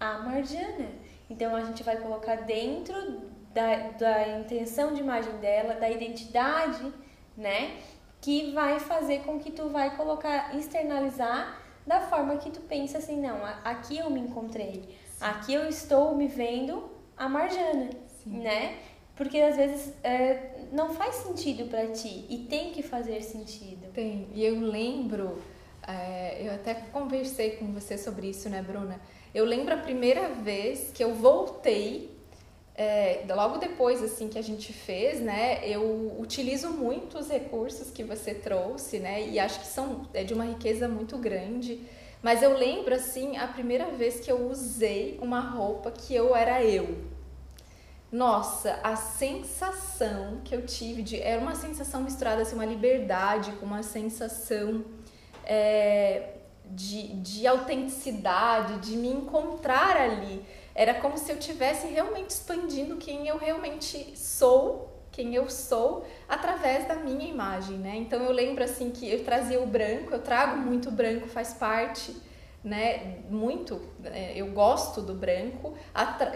A 0.00 0.18
Marjana. 0.18 0.88
Então 1.30 1.54
a 1.54 1.62
gente 1.62 1.82
vai 1.82 1.96
colocar 1.96 2.36
dentro 2.36 2.94
da, 3.52 3.90
da 3.98 4.28
intenção 4.38 4.94
de 4.94 5.00
imagem 5.00 5.36
dela, 5.38 5.74
da 5.74 5.90
identidade, 5.90 6.92
né? 7.36 7.78
Que 8.20 8.52
vai 8.52 8.80
fazer 8.80 9.20
com 9.20 9.38
que 9.38 9.50
tu 9.50 9.68
vai 9.68 9.96
colocar, 9.96 10.56
externalizar 10.56 11.60
da 11.86 12.00
forma 12.00 12.36
que 12.36 12.50
tu 12.50 12.60
pensa 12.60 12.98
assim, 12.98 13.20
não, 13.20 13.38
aqui 13.64 13.96
eu 13.96 14.10
me 14.10 14.20
encontrei, 14.20 14.94
aqui 15.18 15.54
eu 15.54 15.66
estou 15.66 16.14
me 16.14 16.28
vendo 16.28 16.90
a 17.16 17.28
Marjana, 17.28 17.88
Sim. 18.22 18.40
né? 18.40 18.78
Porque 19.16 19.40
às 19.40 19.56
vezes 19.56 19.94
é, 20.04 20.68
não 20.70 20.90
faz 20.90 21.16
sentido 21.16 21.68
para 21.68 21.88
ti 21.88 22.26
e 22.28 22.46
tem 22.48 22.72
que 22.72 22.82
fazer 22.82 23.22
sentido. 23.22 23.90
Tem, 23.92 24.28
e 24.32 24.44
eu 24.44 24.60
lembro, 24.60 25.42
é, 25.86 26.46
eu 26.46 26.54
até 26.54 26.74
conversei 26.74 27.56
com 27.56 27.72
você 27.72 27.98
sobre 27.98 28.28
isso, 28.28 28.48
né, 28.48 28.62
Bruna? 28.62 29.00
Eu 29.34 29.44
lembro 29.44 29.74
a 29.74 29.76
primeira 29.76 30.28
vez 30.28 30.90
que 30.92 31.04
eu 31.04 31.14
voltei, 31.14 32.16
é, 32.74 33.24
logo 33.28 33.58
depois 33.58 34.02
assim 34.02 34.28
que 34.28 34.38
a 34.38 34.42
gente 34.42 34.72
fez, 34.72 35.20
né? 35.20 35.60
Eu 35.68 36.16
utilizo 36.18 36.70
muito 36.70 37.18
os 37.18 37.28
recursos 37.28 37.90
que 37.90 38.04
você 38.04 38.32
trouxe, 38.32 38.98
né? 38.98 39.28
E 39.28 39.38
acho 39.38 39.60
que 39.60 39.66
são 39.66 40.06
é 40.14 40.24
de 40.24 40.32
uma 40.32 40.44
riqueza 40.44 40.88
muito 40.88 41.18
grande. 41.18 41.80
Mas 42.22 42.42
eu 42.42 42.56
lembro 42.56 42.94
assim 42.94 43.36
a 43.36 43.46
primeira 43.46 43.86
vez 43.90 44.20
que 44.20 44.30
eu 44.30 44.48
usei 44.48 45.18
uma 45.20 45.40
roupa 45.40 45.90
que 45.90 46.14
eu 46.14 46.34
era 46.34 46.64
eu. 46.64 46.96
Nossa, 48.10 48.80
a 48.82 48.96
sensação 48.96 50.40
que 50.42 50.54
eu 50.54 50.64
tive 50.64 51.02
de 51.02 51.20
era 51.20 51.40
uma 51.40 51.54
sensação 51.54 52.00
misturada 52.02 52.42
assim 52.42 52.54
uma 52.54 52.64
liberdade 52.64 53.52
com 53.52 53.66
uma 53.66 53.82
sensação 53.82 54.82
é, 55.44 56.37
de, 56.70 57.14
de 57.14 57.46
autenticidade, 57.46 58.78
de 58.78 58.96
me 58.96 59.08
encontrar 59.08 59.96
ali. 59.96 60.44
Era 60.74 60.94
como 60.94 61.18
se 61.18 61.30
eu 61.32 61.38
tivesse 61.38 61.88
realmente 61.88 62.30
expandindo 62.30 62.96
quem 62.96 63.26
eu 63.26 63.36
realmente 63.36 64.16
sou, 64.16 65.02
quem 65.10 65.34
eu 65.34 65.50
sou, 65.50 66.06
através 66.28 66.86
da 66.86 66.94
minha 66.94 67.28
imagem, 67.28 67.78
né? 67.78 67.96
Então 67.96 68.22
eu 68.22 68.30
lembro 68.30 68.62
assim 68.62 68.90
que 68.90 69.10
eu 69.10 69.24
trazia 69.24 69.60
o 69.60 69.66
branco, 69.66 70.12
eu 70.12 70.22
trago 70.22 70.58
muito 70.58 70.90
branco, 70.90 71.26
faz 71.26 71.52
parte, 71.54 72.14
né? 72.62 73.18
Muito, 73.28 73.80
né? 73.98 74.32
eu 74.36 74.48
gosto 74.52 75.00
do 75.00 75.14
branco 75.14 75.74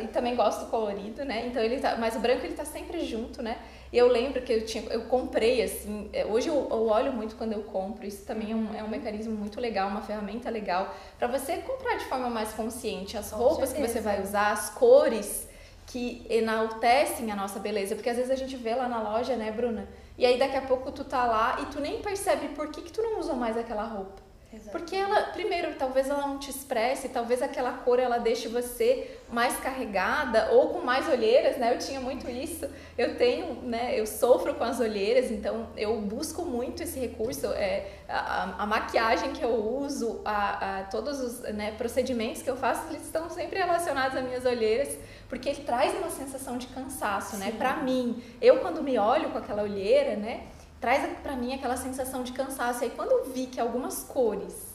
e 0.02 0.06
também 0.08 0.34
gosto 0.34 0.64
do 0.64 0.70
colorido, 0.70 1.24
né? 1.24 1.46
Então 1.46 1.62
ele 1.62 1.78
tá, 1.78 1.96
mas 1.96 2.16
o 2.16 2.18
branco 2.18 2.44
ele 2.44 2.54
tá 2.54 2.64
sempre 2.64 3.04
junto, 3.04 3.42
né? 3.42 3.58
E 3.92 3.98
eu 3.98 4.08
lembro 4.08 4.40
que 4.40 4.50
eu 4.50 4.64
tinha, 4.64 4.84
eu 4.84 5.02
comprei 5.02 5.62
assim, 5.62 6.08
é, 6.14 6.24
hoje 6.24 6.48
eu, 6.48 6.54
eu 6.70 6.86
olho 6.86 7.12
muito 7.12 7.36
quando 7.36 7.52
eu 7.52 7.62
compro, 7.64 8.06
isso 8.06 8.24
também 8.24 8.52
é 8.52 8.54
um, 8.54 8.74
é 8.74 8.82
um 8.82 8.88
mecanismo 8.88 9.34
muito 9.34 9.60
legal, 9.60 9.88
uma 9.90 10.00
ferramenta 10.00 10.48
legal 10.48 10.94
para 11.18 11.28
você 11.28 11.58
comprar 11.58 11.96
de 11.98 12.06
forma 12.06 12.30
mais 12.30 12.54
consciente 12.54 13.18
as 13.18 13.30
roupas 13.30 13.70
que 13.72 13.80
você 13.80 14.00
vai 14.00 14.22
usar, 14.22 14.52
as 14.52 14.70
cores 14.70 15.46
que 15.86 16.26
enaltecem 16.30 17.30
a 17.30 17.36
nossa 17.36 17.58
beleza, 17.58 17.94
porque 17.94 18.08
às 18.08 18.16
vezes 18.16 18.30
a 18.30 18.36
gente 18.36 18.56
vê 18.56 18.74
lá 18.74 18.88
na 18.88 19.02
loja, 19.02 19.36
né, 19.36 19.52
Bruna? 19.52 19.86
E 20.16 20.24
aí 20.24 20.38
daqui 20.38 20.56
a 20.56 20.62
pouco 20.62 20.90
tu 20.90 21.04
tá 21.04 21.26
lá 21.26 21.58
e 21.60 21.66
tu 21.66 21.78
nem 21.78 22.00
percebe 22.00 22.48
por 22.48 22.70
que, 22.70 22.80
que 22.80 22.92
tu 22.92 23.02
não 23.02 23.18
usa 23.18 23.34
mais 23.34 23.58
aquela 23.58 23.84
roupa. 23.84 24.22
Porque 24.70 24.94
ela, 24.94 25.22
primeiro, 25.32 25.74
talvez 25.78 26.08
ela 26.08 26.26
não 26.26 26.38
te 26.38 26.50
expresse, 26.50 27.08
talvez 27.08 27.40
aquela 27.40 27.72
cor 27.72 27.98
ela 27.98 28.18
deixe 28.18 28.48
você 28.48 29.18
mais 29.30 29.56
carregada 29.56 30.50
ou 30.52 30.68
com 30.68 30.80
mais 30.80 31.08
olheiras, 31.08 31.56
né? 31.56 31.74
Eu 31.74 31.78
tinha 31.78 32.00
muito 32.00 32.28
isso. 32.28 32.68
Eu 32.98 33.16
tenho, 33.16 33.54
né? 33.62 33.98
Eu 33.98 34.06
sofro 34.06 34.54
com 34.54 34.64
as 34.64 34.78
olheiras, 34.78 35.30
então 35.30 35.68
eu 35.76 36.00
busco 36.02 36.44
muito 36.44 36.82
esse 36.82 36.98
recurso. 36.98 37.46
É, 37.46 37.86
a, 38.08 38.62
a 38.62 38.66
maquiagem 38.66 39.32
que 39.32 39.42
eu 39.42 39.54
uso, 39.54 40.20
a, 40.24 40.80
a 40.80 40.82
todos 40.84 41.20
os 41.20 41.40
né, 41.54 41.72
procedimentos 41.72 42.42
que 42.42 42.50
eu 42.50 42.56
faço, 42.56 42.88
eles 42.90 43.02
estão 43.02 43.30
sempre 43.30 43.58
relacionados 43.58 44.18
às 44.18 44.24
minhas 44.24 44.44
olheiras, 44.44 44.98
porque 45.28 45.48
ele 45.48 45.62
traz 45.62 45.94
uma 45.94 46.10
sensação 46.10 46.58
de 46.58 46.66
cansaço, 46.66 47.36
né? 47.36 47.46
Sim. 47.46 47.52
né? 47.52 47.58
Para 47.58 47.76
mim, 47.76 48.22
eu 48.40 48.58
quando 48.58 48.82
me 48.82 48.98
olho 48.98 49.30
com 49.30 49.38
aquela 49.38 49.62
olheira, 49.62 50.14
né? 50.16 50.44
Traz 50.82 51.08
para 51.22 51.36
mim 51.36 51.54
aquela 51.54 51.76
sensação 51.76 52.24
de 52.24 52.32
cansaço. 52.32 52.82
E 52.82 52.86
aí 52.86 52.90
quando 52.90 53.12
eu 53.12 53.32
vi 53.32 53.46
que 53.46 53.60
algumas 53.60 54.02
cores 54.02 54.74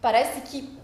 parece 0.00 0.42
que 0.42 0.78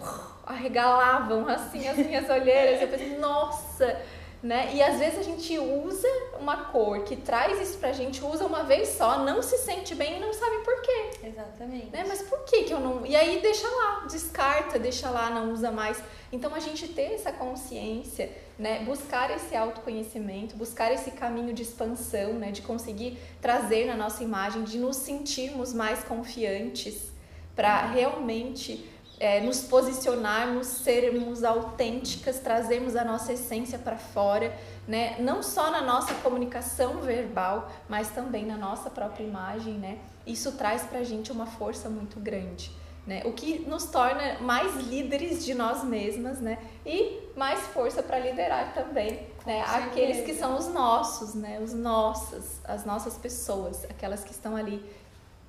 arregalavam 0.45 1.49
assim 1.49 1.87
as 1.87 1.97
minhas 1.97 2.29
olheiras, 2.29 2.83
eu 2.83 2.89
pensei, 2.89 3.17
nossa, 3.17 4.03
né? 4.45 4.75
E 4.75 4.83
às 4.83 4.99
vezes 4.99 5.19
a 5.19 5.23
gente 5.23 5.59
usa 5.59 6.07
uma 6.39 6.67
cor 6.67 7.03
que 7.05 7.17
traz 7.17 7.59
isso 7.67 7.79
pra 7.79 7.93
gente, 7.93 8.23
usa 8.23 8.45
uma 8.45 8.63
vez 8.63 8.89
só, 8.91 9.25
não 9.25 9.43
se 9.43 9.57
sente 9.57 9.95
bem 9.95 10.19
e 10.19 10.21
não 10.21 10.35
sabe 10.35 10.59
por 10.59 10.83
quê. 10.83 11.11
Exatamente. 11.25 11.87
Né? 11.87 12.05
Mas 12.07 12.21
por 12.21 12.45
que 12.45 12.65
que 12.65 12.75
eu 12.75 12.79
não... 12.79 13.07
E 13.07 13.17
aí 13.17 13.41
deixa 13.41 13.67
lá, 13.67 14.07
descarta, 14.07 14.79
deixa 14.79 15.09
lá, 15.09 15.31
não 15.31 15.51
usa 15.51 15.71
mais. 15.71 15.99
Então 16.31 16.55
a 16.55 16.61
gente 16.61 16.89
ter 16.89 17.15
essa 17.15 17.33
consciência, 17.33 18.31
né? 18.59 18.85
Buscar 18.85 19.31
esse 19.31 19.57
autoconhecimento, 19.57 20.55
buscar 20.57 20.93
esse 20.93 21.13
caminho 21.13 21.55
de 21.55 21.63
expansão, 21.63 22.35
né? 22.35 22.51
De 22.51 22.61
conseguir 22.61 23.19
trazer 23.41 23.87
na 23.87 23.97
nossa 23.97 24.23
imagem, 24.23 24.63
de 24.63 24.77
nos 24.77 24.97
sentirmos 24.97 25.73
mais 25.73 26.05
confiantes 26.05 27.11
para 27.57 27.87
realmente 27.87 28.91
é, 29.19 29.41
nos 29.41 29.61
posicionarmos, 29.63 30.67
sermos 30.67 31.45
autênticas, 31.45 32.41
trazermos 32.41 32.97
a 32.97 33.05
nossa 33.05 33.33
essência 33.33 33.79
para 33.79 33.97
fora, 33.97 34.57
né? 34.87 35.17
Não 35.21 35.43
só 35.43 35.71
na 35.71 35.81
nossa 35.81 36.15
comunicação 36.15 37.01
verbal, 37.01 37.71
mas 37.89 38.11
também 38.11 38.45
na 38.45 38.57
nossa 38.57 38.91
própria 38.91 39.25
imagem, 39.25 39.75
né? 39.75 39.99
Isso 40.27 40.53
traz 40.53 40.83
para 40.83 41.01
a 41.01 41.05
gente 41.05 41.31
uma 41.31 41.47
força 41.47 41.89
muito 41.89 42.19
grande. 42.19 42.71
Né? 43.07 43.21
O 43.27 43.33
que 43.33 43.59
nos 43.69 43.85
torna 43.85 44.39
mais 44.41 44.77
líderes 44.77 45.45
de 45.45 45.53
nós 45.53 45.85
mesmas, 45.85 46.41
né? 46.41 46.59
E 46.87 47.21
mais 47.37 47.61
força 47.61 48.03
para 48.03 48.19
liderar 48.19 48.73
também, 48.73 49.27
né? 49.45 49.61
Aqueles 49.61 50.25
que 50.25 50.33
são 50.33 50.57
os 50.57 50.69
nossos, 50.69 51.35
né? 51.35 51.61
Os 51.63 51.75
nossos, 51.75 52.61
as 52.65 52.87
nossas 52.87 53.19
pessoas, 53.19 53.85
aquelas 53.85 54.25
que 54.25 54.33
estão 54.33 54.57
ali 54.57 54.83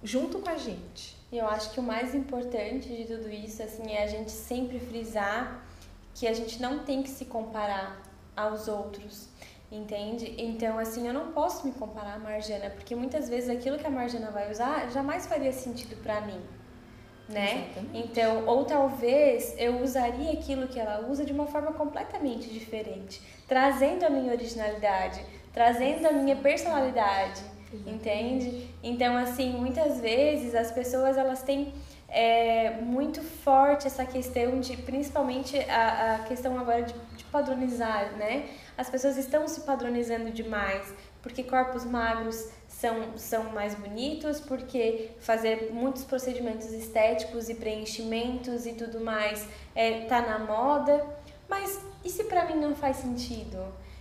junto 0.04 0.40
com 0.40 0.50
a 0.50 0.58
gente. 0.58 1.15
E 1.36 1.38
eu 1.38 1.50
acho 1.50 1.72
que 1.72 1.82
o 1.82 1.84
mais 1.84 2.16
importante 2.16 2.88
de 2.88 3.04
tudo 3.04 3.30
isso, 3.30 3.62
assim, 3.62 3.92
é 3.92 4.04
a 4.04 4.08
gente 4.08 4.32
sempre 4.32 4.80
frisar 4.80 5.62
que 6.14 6.26
a 6.26 6.34
gente 6.34 6.62
não 6.62 6.80
tem 6.86 7.04
que 7.04 7.10
se 7.10 7.26
comparar 7.26 8.02
aos 8.38 8.70
outros, 8.70 9.28
entende? 9.70 10.34
Então, 10.38 10.80
assim, 10.80 11.06
eu 11.06 11.14
não 11.14 11.34
posso 11.34 11.68
me 11.68 11.74
comparar 11.74 12.14
à 12.14 12.20
Marjana, 12.20 12.70
porque 12.70 12.96
muitas 12.96 13.28
vezes 13.28 13.50
aquilo 13.50 13.78
que 13.78 13.86
a 13.86 13.90
Marjana 13.90 14.32
vai 14.32 14.50
usar 14.50 14.90
jamais 14.92 15.26
faria 15.26 15.52
sentido 15.52 16.02
para 16.02 16.22
mim, 16.22 16.40
né? 17.28 17.66
Exatamente. 17.66 17.98
Então, 17.98 18.46
ou 18.46 18.64
talvez 18.64 19.56
eu 19.58 19.82
usaria 19.82 20.32
aquilo 20.32 20.70
que 20.70 20.80
ela 20.80 21.06
usa 21.10 21.26
de 21.26 21.34
uma 21.34 21.48
forma 21.48 21.74
completamente 21.74 22.48
diferente, 22.48 23.22
trazendo 23.46 24.06
a 24.06 24.10
minha 24.10 24.32
originalidade, 24.32 25.22
trazendo 25.52 26.08
a 26.08 26.14
minha 26.14 26.38
personalidade, 26.38 27.42
entende? 27.86 28.70
Então, 28.84 29.16
assim, 29.18 29.54
muitas 29.54 30.00
vezes 30.00 30.56
as 30.56 30.72
pessoas 30.72 31.18
elas 31.18 31.42
têm 31.42 31.74
é, 32.08 32.80
muito 32.82 33.22
forte 33.22 33.88
essa 33.88 34.06
questão 34.06 34.60
de, 34.60 34.78
principalmente 34.78 35.58
a, 35.70 36.16
a 36.16 36.20
questão 36.20 36.58
agora 36.58 36.84
de, 36.84 36.94
de 37.18 37.24
padronizar, 37.26 38.16
né? 38.18 38.48
As 38.78 38.90
pessoas 38.90 39.18
estão 39.18 39.48
se 39.48 39.62
padronizando 39.62 40.32
demais, 40.32 40.94
porque 41.22 41.44
corpos 41.44 41.84
magros 41.86 42.50
são, 42.68 43.18
são 43.18 43.46
mais 43.52 43.74
bonitos, 43.74 44.40
porque 44.40 45.12
fazer 45.20 45.72
muitos 45.74 46.04
procedimentos 46.04 46.72
estéticos 46.72 47.50
e 47.50 47.56
preenchimentos 47.56 48.66
e 48.66 48.74
tudo 48.74 49.00
mais 49.00 49.48
é, 49.74 50.02
tá 50.06 50.22
na 50.22 50.40
moda. 50.40 51.06
Mas 51.50 51.80
e 52.04 52.10
se 52.10 52.26
pra 52.26 52.46
mim 52.46 52.56
não 52.56 52.76
faz 52.76 52.98
sentido? 52.98 53.58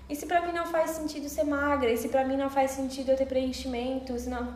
E 0.09 0.15
se 0.15 0.27
pra 0.27 0.43
mim 0.43 0.53
não 0.53 0.67
faz 0.67 0.91
sentido 0.91 1.29
ser 1.29 1.45
magra? 1.45 1.91
E 1.91 1.97
se 1.97 2.09
pra 2.09 2.25
mim 2.25 2.37
não 2.37 2.51
faz 2.51 2.73
sentido 2.73 3.11
eu 3.11 3.17
ter 3.17 3.27
preenchimento? 3.27 4.19
Se 4.19 4.29
não, 4.29 4.55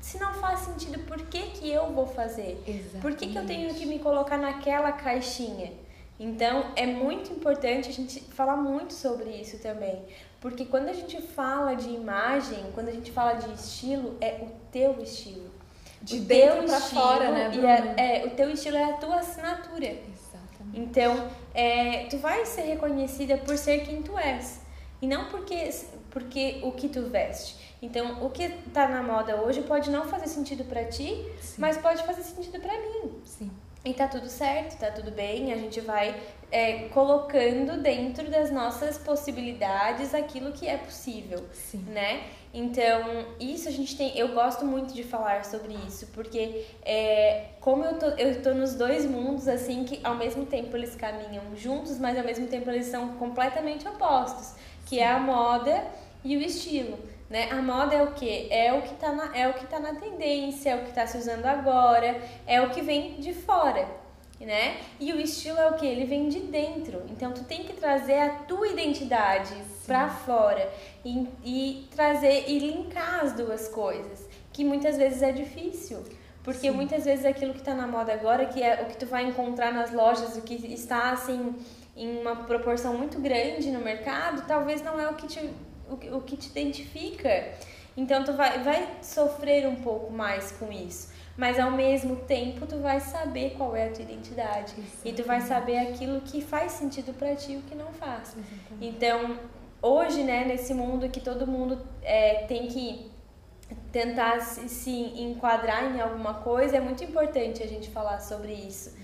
se 0.00 0.18
não 0.18 0.32
faz 0.34 0.60
sentido, 0.60 0.98
por 1.00 1.18
que, 1.26 1.42
que 1.50 1.70
eu 1.70 1.92
vou 1.92 2.06
fazer? 2.06 2.62
Exatamente. 2.66 3.02
Por 3.02 3.14
que, 3.14 3.26
que 3.26 3.36
eu 3.36 3.46
tenho 3.46 3.74
que 3.74 3.84
me 3.84 3.98
colocar 3.98 4.38
naquela 4.38 4.92
caixinha? 4.92 5.72
Então, 6.18 6.72
é 6.76 6.86
muito 6.86 7.30
importante 7.30 7.90
a 7.90 7.92
gente 7.92 8.20
falar 8.20 8.56
muito 8.56 8.94
sobre 8.94 9.30
isso 9.30 9.58
também. 9.58 10.02
Porque 10.40 10.64
quando 10.64 10.88
a 10.88 10.92
gente 10.92 11.20
fala 11.20 11.74
de 11.74 11.90
imagem, 11.90 12.70
quando 12.74 12.88
a 12.88 12.92
gente 12.92 13.10
fala 13.10 13.34
de 13.34 13.52
estilo, 13.52 14.16
é 14.20 14.38
o 14.42 14.48
teu 14.70 15.02
estilo. 15.02 15.50
De 16.00 16.18
o 16.18 16.20
dentro 16.22 16.64
estilo 16.64 17.02
fora, 17.02 17.30
né, 17.30 17.50
é, 17.96 18.22
é, 18.22 18.26
o 18.26 18.30
teu 18.30 18.50
estilo 18.50 18.76
é 18.76 18.84
a 18.84 18.92
tua 18.94 19.16
assinatura. 19.16 19.86
Exatamente. 19.86 20.72
Então, 20.72 21.28
é, 21.52 22.06
tu 22.08 22.16
vai 22.18 22.46
ser 22.46 22.62
reconhecida 22.62 23.36
por 23.38 23.58
ser 23.58 23.84
quem 23.84 24.02
tu 24.02 24.16
és. 24.16 24.60
E 25.06 25.08
não 25.08 25.26
porque, 25.26 25.70
porque 26.10 26.58
o 26.64 26.72
que 26.72 26.88
tu 26.88 27.02
veste. 27.02 27.54
Então, 27.80 28.24
o 28.26 28.30
que 28.30 28.48
tá 28.74 28.88
na 28.88 29.04
moda 29.04 29.40
hoje 29.40 29.62
pode 29.62 29.88
não 29.88 30.04
fazer 30.04 30.26
sentido 30.26 30.64
pra 30.64 30.84
ti, 30.84 31.24
Sim. 31.40 31.54
mas 31.58 31.76
pode 31.76 32.02
fazer 32.02 32.24
sentido 32.24 32.58
pra 32.58 32.72
mim. 32.72 33.12
Sim. 33.24 33.48
E 33.84 33.94
tá 33.94 34.08
tudo 34.08 34.28
certo, 34.28 34.76
tá 34.80 34.90
tudo 34.90 35.12
bem, 35.12 35.52
a 35.52 35.56
gente 35.56 35.80
vai 35.80 36.20
é, 36.50 36.88
colocando 36.88 37.80
dentro 37.80 38.28
das 38.28 38.50
nossas 38.50 38.98
possibilidades 38.98 40.12
aquilo 40.12 40.50
que 40.50 40.66
é 40.66 40.76
possível, 40.76 41.44
Sim. 41.52 41.84
né? 41.86 42.24
Então, 42.52 43.26
isso 43.38 43.68
a 43.68 43.70
gente 43.70 43.96
tem. 43.96 44.18
Eu 44.18 44.34
gosto 44.34 44.64
muito 44.64 44.92
de 44.92 45.04
falar 45.04 45.44
sobre 45.44 45.74
isso, 45.86 46.08
porque 46.08 46.64
é, 46.82 47.50
como 47.60 47.84
eu 47.84 47.96
tô, 47.96 48.06
eu 48.06 48.42
tô 48.42 48.52
nos 48.54 48.74
dois 48.74 49.06
mundos, 49.06 49.46
assim, 49.46 49.84
que 49.84 50.00
ao 50.02 50.16
mesmo 50.16 50.46
tempo 50.46 50.76
eles 50.76 50.96
caminham 50.96 51.44
juntos, 51.54 51.96
mas 51.96 52.18
ao 52.18 52.24
mesmo 52.24 52.48
tempo 52.48 52.68
eles 52.70 52.86
são 52.86 53.10
completamente 53.18 53.86
opostos, 53.86 54.54
que 54.86 55.00
é 55.00 55.08
a 55.08 55.18
moda 55.18 55.84
e 56.24 56.36
o 56.36 56.40
estilo. 56.40 56.98
Né? 57.28 57.50
A 57.50 57.60
moda 57.60 57.94
é 57.94 58.02
o 58.02 58.12
que? 58.12 58.46
É 58.50 58.72
o 58.72 58.82
que 58.82 58.94
tá 58.94 59.12
na, 59.12 59.36
é 59.36 59.48
o 59.48 59.54
que 59.54 59.66
tá 59.66 59.80
na 59.80 59.94
tendência, 59.94 60.70
é 60.70 60.76
o 60.76 60.84
que 60.84 60.92
tá 60.92 61.06
se 61.06 61.18
usando 61.18 61.44
agora, 61.44 62.20
é 62.46 62.60
o 62.60 62.70
que 62.70 62.80
vem 62.80 63.16
de 63.16 63.34
fora, 63.34 63.86
né? 64.40 64.76
E 65.00 65.12
o 65.12 65.20
estilo 65.20 65.58
é 65.58 65.68
o 65.68 65.74
que? 65.74 65.84
Ele 65.84 66.04
vem 66.04 66.28
de 66.28 66.38
dentro. 66.38 67.02
Então 67.10 67.32
tu 67.32 67.42
tem 67.42 67.64
que 67.64 67.72
trazer 67.72 68.20
a 68.20 68.28
tua 68.30 68.68
identidade 68.68 69.54
pra 69.84 70.08
fora 70.08 70.72
e, 71.04 71.28
e 71.44 71.88
trazer 71.90 72.48
e 72.48 72.60
linkar 72.60 73.24
as 73.24 73.32
duas 73.32 73.66
coisas, 73.66 74.28
que 74.52 74.64
muitas 74.64 74.96
vezes 74.96 75.20
é 75.20 75.32
difícil. 75.32 76.04
Porque 76.44 76.70
Sim. 76.70 76.76
muitas 76.76 77.04
vezes 77.04 77.24
aquilo 77.24 77.52
que 77.52 77.60
tá 77.60 77.74
na 77.74 77.88
moda 77.88 78.12
agora, 78.12 78.46
que 78.46 78.62
é 78.62 78.82
o 78.82 78.86
que 78.86 78.96
tu 78.96 79.04
vai 79.04 79.24
encontrar 79.24 79.72
nas 79.72 79.92
lojas, 79.92 80.36
o 80.36 80.42
que 80.42 80.54
está 80.72 81.10
assim 81.10 81.56
em 81.96 82.18
uma 82.20 82.36
proporção 82.36 82.96
muito 82.96 83.18
grande 83.18 83.70
no 83.70 83.80
mercado, 83.80 84.46
talvez 84.46 84.82
não 84.82 85.00
é 85.00 85.08
o 85.08 85.14
que 85.14 85.26
te 85.26 85.40
o 85.88 86.16
o 86.16 86.20
que 86.20 86.36
te 86.36 86.48
identifica. 86.48 87.54
Então 87.96 88.22
tu 88.24 88.32
vai, 88.34 88.62
vai 88.62 88.98
sofrer 89.02 89.66
um 89.66 89.76
pouco 89.76 90.12
mais 90.12 90.52
com 90.52 90.70
isso. 90.70 91.14
Mas 91.36 91.58
ao 91.58 91.70
mesmo 91.70 92.16
tempo 92.16 92.66
tu 92.66 92.78
vai 92.78 93.00
saber 93.00 93.54
qual 93.56 93.76
é 93.76 93.88
a 93.88 93.90
tua 93.90 94.02
identidade. 94.02 94.74
E 95.04 95.12
tu 95.12 95.22
vai 95.22 95.40
saber 95.40 95.78
aquilo 95.78 96.20
que 96.22 96.40
faz 96.40 96.72
sentido 96.72 97.14
pra 97.14 97.34
ti 97.34 97.52
e 97.52 97.56
o 97.58 97.62
que 97.62 97.74
não 97.74 97.92
faz. 97.92 98.36
Então, 98.80 99.38
hoje, 99.82 100.22
né, 100.22 100.44
nesse 100.44 100.72
mundo 100.72 101.08
que 101.08 101.20
todo 101.20 101.46
mundo 101.46 101.78
é, 102.02 102.44
tem 102.46 102.68
que 102.68 103.10
tentar 103.92 104.40
se, 104.40 104.68
se 104.68 104.90
enquadrar 104.90 105.84
em 105.94 106.00
alguma 106.00 106.34
coisa, 106.34 106.76
é 106.76 106.80
muito 106.80 107.04
importante 107.04 107.62
a 107.62 107.66
gente 107.66 107.90
falar 107.90 108.20
sobre 108.20 108.52
isso. 108.52 108.96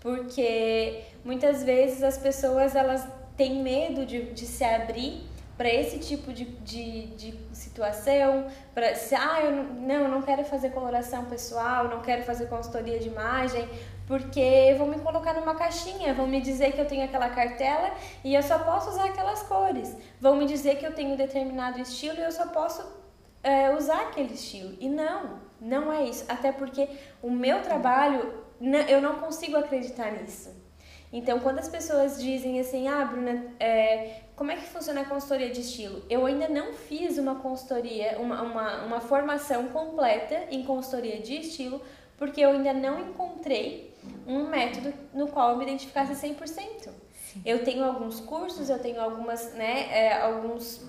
Porque 0.00 1.02
muitas 1.24 1.62
vezes 1.62 2.02
as 2.02 2.18
pessoas 2.18 2.74
elas 2.74 3.06
têm 3.36 3.62
medo 3.62 4.04
de, 4.04 4.32
de 4.32 4.46
se 4.46 4.64
abrir 4.64 5.28
para 5.56 5.68
esse 5.68 5.98
tipo 5.98 6.32
de, 6.32 6.46
de, 6.46 7.06
de 7.08 7.38
situação, 7.52 8.46
para 8.74 8.94
se 8.94 9.14
ah, 9.14 9.42
eu 9.44 9.52
não, 9.52 9.94
eu 9.94 10.08
não 10.08 10.22
quero 10.22 10.42
fazer 10.42 10.70
coloração 10.70 11.26
pessoal, 11.26 11.86
não 11.86 12.00
quero 12.00 12.22
fazer 12.22 12.46
consultoria 12.46 12.98
de 12.98 13.08
imagem, 13.08 13.68
porque 14.06 14.74
vão 14.78 14.86
me 14.86 14.98
colocar 15.00 15.34
numa 15.34 15.54
caixinha, 15.54 16.14
vão 16.14 16.26
me 16.26 16.40
dizer 16.40 16.72
que 16.72 16.80
eu 16.80 16.86
tenho 16.86 17.04
aquela 17.04 17.28
cartela 17.28 17.92
e 18.24 18.34
eu 18.34 18.42
só 18.42 18.58
posso 18.60 18.88
usar 18.88 19.04
aquelas 19.04 19.42
cores, 19.42 19.94
vão 20.18 20.34
me 20.34 20.46
dizer 20.46 20.78
que 20.78 20.86
eu 20.86 20.94
tenho 20.94 21.14
determinado 21.14 21.78
estilo 21.78 22.16
e 22.18 22.22
eu 22.22 22.32
só 22.32 22.46
posso 22.46 22.82
é, 23.42 23.70
usar 23.74 24.00
aquele 24.02 24.34
estilo. 24.34 24.76
E 24.80 24.88
não, 24.88 25.40
não 25.60 25.92
é 25.92 26.04
isso. 26.04 26.24
Até 26.28 26.52
porque 26.52 26.88
o 27.22 27.30
meu 27.30 27.62
trabalho, 27.62 28.39
eu 28.88 29.00
não 29.00 29.16
consigo 29.16 29.56
acreditar 29.56 30.12
nisso. 30.12 30.50
Então, 31.12 31.40
quando 31.40 31.58
as 31.58 31.68
pessoas 31.68 32.20
dizem 32.22 32.60
assim, 32.60 32.86
ah, 32.86 33.04
Bruna, 33.04 33.46
é, 33.58 34.20
como 34.36 34.52
é 34.52 34.56
que 34.56 34.66
funciona 34.66 35.00
a 35.00 35.04
consultoria 35.04 35.50
de 35.50 35.60
estilo? 35.60 36.02
Eu 36.08 36.24
ainda 36.24 36.48
não 36.48 36.72
fiz 36.72 37.18
uma 37.18 37.36
consultoria, 37.36 38.16
uma, 38.18 38.42
uma, 38.42 38.84
uma 38.84 39.00
formação 39.00 39.68
completa 39.68 40.46
em 40.50 40.62
consultoria 40.62 41.20
de 41.20 41.40
estilo, 41.40 41.82
porque 42.16 42.40
eu 42.40 42.50
ainda 42.50 42.72
não 42.72 43.00
encontrei 43.00 43.92
um 44.26 44.46
método 44.46 44.92
no 45.12 45.26
qual 45.28 45.50
eu 45.50 45.56
me 45.56 45.64
identificasse 45.64 46.12
100%. 46.14 46.90
Eu 47.44 47.64
tenho 47.64 47.84
alguns 47.84 48.20
cursos, 48.20 48.70
eu 48.70 48.78
tenho 48.78 49.00
algumas, 49.00 49.52
né, 49.54 49.88
é, 49.90 50.12
alguns 50.20 50.80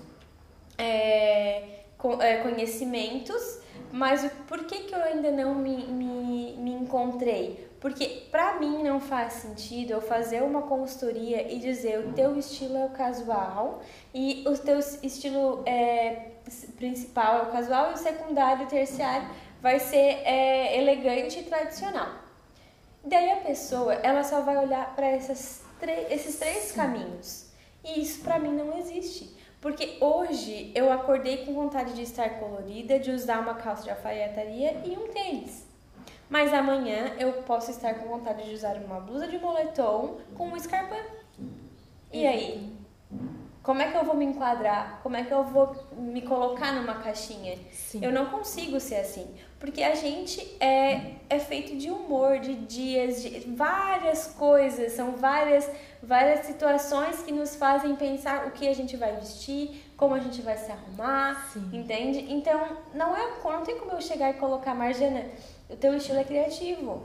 é, 0.78 1.80
é, 2.20 2.36
conhecimentos, 2.42 3.60
mas 3.90 4.30
por 4.46 4.64
que, 4.64 4.84
que 4.84 4.94
eu 4.94 5.02
ainda 5.02 5.30
não 5.30 5.54
me 5.54 5.86
encontrei? 6.92 7.72
Porque 7.80 8.26
pra 8.30 8.60
mim 8.60 8.82
não 8.82 9.00
faz 9.00 9.32
sentido 9.34 9.92
eu 9.92 10.00
fazer 10.00 10.42
uma 10.42 10.62
consultoria 10.62 11.50
e 11.50 11.58
dizer 11.58 12.06
o 12.06 12.12
teu 12.12 12.38
estilo 12.38 12.76
é 12.76 12.84
o 12.84 12.90
casual 12.90 13.82
e 14.14 14.44
o 14.46 14.56
teu 14.56 14.78
estilo 14.78 15.62
é, 15.66 16.32
principal 16.76 17.38
é 17.38 17.42
o 17.42 17.52
casual 17.52 17.90
e 17.90 17.94
o 17.94 17.96
secundário 17.96 18.62
e 18.62 18.66
o 18.66 18.68
terciário 18.68 19.28
vai 19.60 19.80
ser 19.80 19.96
é, 19.96 20.78
elegante 20.78 21.40
e 21.40 21.42
tradicional. 21.44 22.08
Daí 23.04 23.32
a 23.32 23.36
pessoa, 23.36 23.94
ela 23.94 24.22
só 24.22 24.42
vai 24.42 24.56
olhar 24.58 24.94
para 24.94 25.10
esses 25.10 25.64
três 26.38 26.70
caminhos. 26.72 27.50
E 27.84 28.00
isso 28.00 28.22
pra 28.22 28.38
mim 28.38 28.52
não 28.52 28.78
existe. 28.78 29.36
Porque 29.60 29.96
hoje 30.00 30.70
eu 30.74 30.92
acordei 30.92 31.44
com 31.44 31.52
vontade 31.52 31.94
de 31.94 32.02
estar 32.02 32.38
colorida, 32.38 32.98
de 33.00 33.10
usar 33.10 33.40
uma 33.40 33.54
calça 33.54 33.82
de 33.82 33.90
alfaiataria 33.90 34.82
e 34.84 34.96
um 34.96 35.08
tênis. 35.08 35.71
Mas 36.32 36.50
amanhã 36.54 37.12
eu 37.18 37.30
posso 37.42 37.70
estar 37.70 37.92
com 37.92 38.08
vontade 38.08 38.48
de 38.48 38.54
usar 38.54 38.76
uma 38.76 38.98
blusa 38.98 39.28
de 39.28 39.38
moletom 39.38 40.16
com 40.34 40.48
um 40.48 40.56
escarpão. 40.56 40.96
E 42.10 42.26
aí? 42.26 42.72
Como 43.62 43.82
é 43.82 43.90
que 43.90 43.98
eu 43.98 44.02
vou 44.02 44.16
me 44.16 44.24
enquadrar? 44.24 45.00
Como 45.02 45.14
é 45.14 45.24
que 45.24 45.30
eu 45.30 45.44
vou 45.44 45.76
me 45.92 46.22
colocar 46.22 46.72
numa 46.72 46.94
caixinha? 46.94 47.58
Sim. 47.70 48.02
Eu 48.02 48.10
não 48.10 48.30
consigo 48.30 48.80
ser 48.80 48.96
assim. 48.96 49.26
Porque 49.60 49.82
a 49.82 49.94
gente 49.94 50.40
é, 50.58 51.16
é 51.28 51.38
feito 51.38 51.76
de 51.76 51.90
humor, 51.90 52.38
de 52.38 52.54
dias, 52.54 53.22
de 53.22 53.40
várias 53.54 54.28
coisas, 54.28 54.92
são 54.92 55.12
várias, 55.12 55.70
várias 56.02 56.46
situações 56.46 57.22
que 57.22 57.30
nos 57.30 57.56
fazem 57.56 57.94
pensar 57.94 58.46
o 58.46 58.52
que 58.52 58.66
a 58.66 58.74
gente 58.74 58.96
vai 58.96 59.14
vestir, 59.16 59.84
como 59.98 60.14
a 60.14 60.18
gente 60.18 60.40
vai 60.40 60.56
se 60.56 60.72
arrumar, 60.72 61.50
Sim. 61.52 61.70
entende? 61.74 62.32
Então, 62.32 62.78
não, 62.94 63.14
é, 63.14 63.34
não 63.44 63.62
tem 63.62 63.78
como 63.78 63.92
eu 63.92 64.00
chegar 64.00 64.30
e 64.30 64.34
colocar, 64.34 64.74
Marjana, 64.74 65.26
o 65.72 65.76
teu 65.76 65.96
estilo 65.96 66.18
é 66.18 66.24
criativo. 66.24 67.02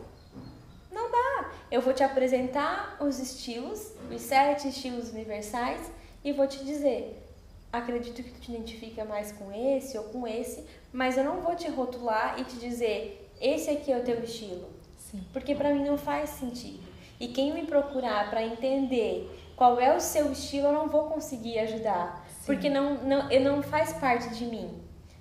Não 0.91 1.11
dá. 1.11 1.51
Eu 1.71 1.81
vou 1.81 1.93
te 1.93 2.03
apresentar 2.03 2.97
os 2.99 3.19
estilos, 3.19 3.93
os 4.13 4.21
sete 4.21 4.67
estilos 4.67 5.11
universais, 5.11 5.91
e 6.23 6.31
vou 6.31 6.47
te 6.47 6.63
dizer, 6.63 7.23
acredito 7.71 8.23
que 8.23 8.31
tu 8.31 8.39
te 8.39 8.51
identifica 8.51 9.05
mais 9.05 9.31
com 9.31 9.51
esse 9.51 9.97
ou 9.97 10.05
com 10.05 10.27
esse, 10.27 10.65
mas 10.91 11.17
eu 11.17 11.23
não 11.23 11.41
vou 11.41 11.55
te 11.55 11.69
rotular 11.69 12.39
e 12.39 12.43
te 12.43 12.57
dizer, 12.57 13.29
esse 13.39 13.69
aqui 13.69 13.91
é 13.91 13.97
o 13.97 14.03
teu 14.03 14.23
estilo. 14.23 14.67
Sim. 14.97 15.23
Porque 15.31 15.55
pra 15.55 15.73
mim 15.73 15.85
não 15.85 15.97
faz 15.97 16.31
sentido. 16.31 16.83
E 17.19 17.29
quem 17.29 17.53
me 17.53 17.65
procurar 17.65 18.29
pra 18.29 18.43
entender 18.43 19.29
qual 19.55 19.79
é 19.79 19.95
o 19.95 19.99
seu 19.99 20.31
estilo, 20.31 20.67
eu 20.67 20.73
não 20.73 20.87
vou 20.87 21.05
conseguir 21.05 21.59
ajudar. 21.59 22.25
Sim. 22.29 22.45
Porque 22.45 22.69
não, 22.69 22.95
não, 23.03 23.31
ele 23.31 23.43
não 23.45 23.61
faz 23.63 23.93
parte 23.93 24.29
de 24.35 24.45
mim. 24.45 24.69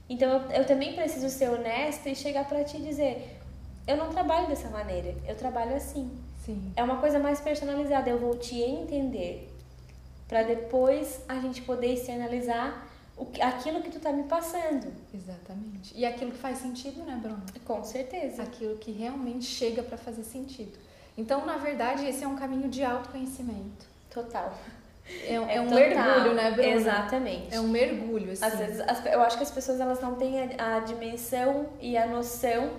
Então 0.09 0.31
eu, 0.31 0.51
eu 0.51 0.67
também 0.67 0.95
preciso 0.95 1.29
ser 1.29 1.51
honesta 1.51 2.09
e 2.09 2.15
chegar 2.15 2.47
pra 2.47 2.63
ti 2.63 2.77
e 2.77 2.83
dizer: 2.83 3.36
eu 3.87 3.97
não 3.97 4.11
trabalho 4.11 4.49
dessa 4.49 4.69
maneira, 4.69 5.15
eu 5.27 5.37
trabalho 5.37 5.77
assim. 5.77 6.11
Sim. 6.45 6.73
É 6.77 6.83
uma 6.83 6.97
coisa 6.99 7.19
mais 7.19 7.41
personalizada, 7.41 8.11
eu 8.11 8.19
vou 8.19 8.37
te 8.37 8.61
entender. 8.61 9.53
Pra 10.29 10.43
depois 10.43 11.21
a 11.29 11.37
gente 11.37 11.63
poder 11.63 11.95
externalizar 11.95 12.87
o, 13.17 13.29
aquilo 13.41 13.81
que 13.81 13.91
tu 13.91 14.01
tá 14.01 14.13
me 14.13 14.25
passando. 14.25 14.93
Exatamente. 15.15 15.93
E 15.95 16.05
aquilo 16.05 16.33
que 16.33 16.39
faz 16.39 16.59
sentido, 16.59 17.05
né, 17.05 17.19
Bruno? 17.21 17.43
Com 17.65 17.85
certeza. 17.85 18.43
Aquilo 18.43 18.77
que 18.77 18.91
realmente 18.91 19.45
chega 19.45 19.83
para 19.83 19.97
fazer 19.97 20.25
sentido. 20.25 20.77
Então, 21.17 21.47
na 21.47 21.57
verdade, 21.57 22.07
esse 22.07 22.25
é 22.25 22.29
um 22.29 22.37
caminho 22.37 22.69
de 22.69 22.85
autoconhecimento. 22.85 23.87
Total. 24.11 24.53
É, 25.09 25.35
é, 25.35 25.35
é 25.35 25.61
um 25.61 25.69
total. 25.69 25.79
mergulho, 25.79 26.35
né, 26.35 26.51
Bruna? 26.51 26.69
Exatamente. 26.69 27.55
É 27.55 27.61
um 27.61 27.69
mergulho, 27.69 28.33
assim. 28.33 28.45
Às 28.45 28.59
vezes, 28.59 28.83
eu 29.07 29.23
acho 29.23 29.37
que 29.37 29.45
as 29.45 29.51
pessoas 29.51 29.81
elas 29.81 30.01
não 30.01 30.17
têm 30.17 30.43
a, 30.59 30.77
a 30.77 30.81
dimensão 30.81 31.69
e 31.81 31.97
a 31.97 32.07
noção 32.07 32.73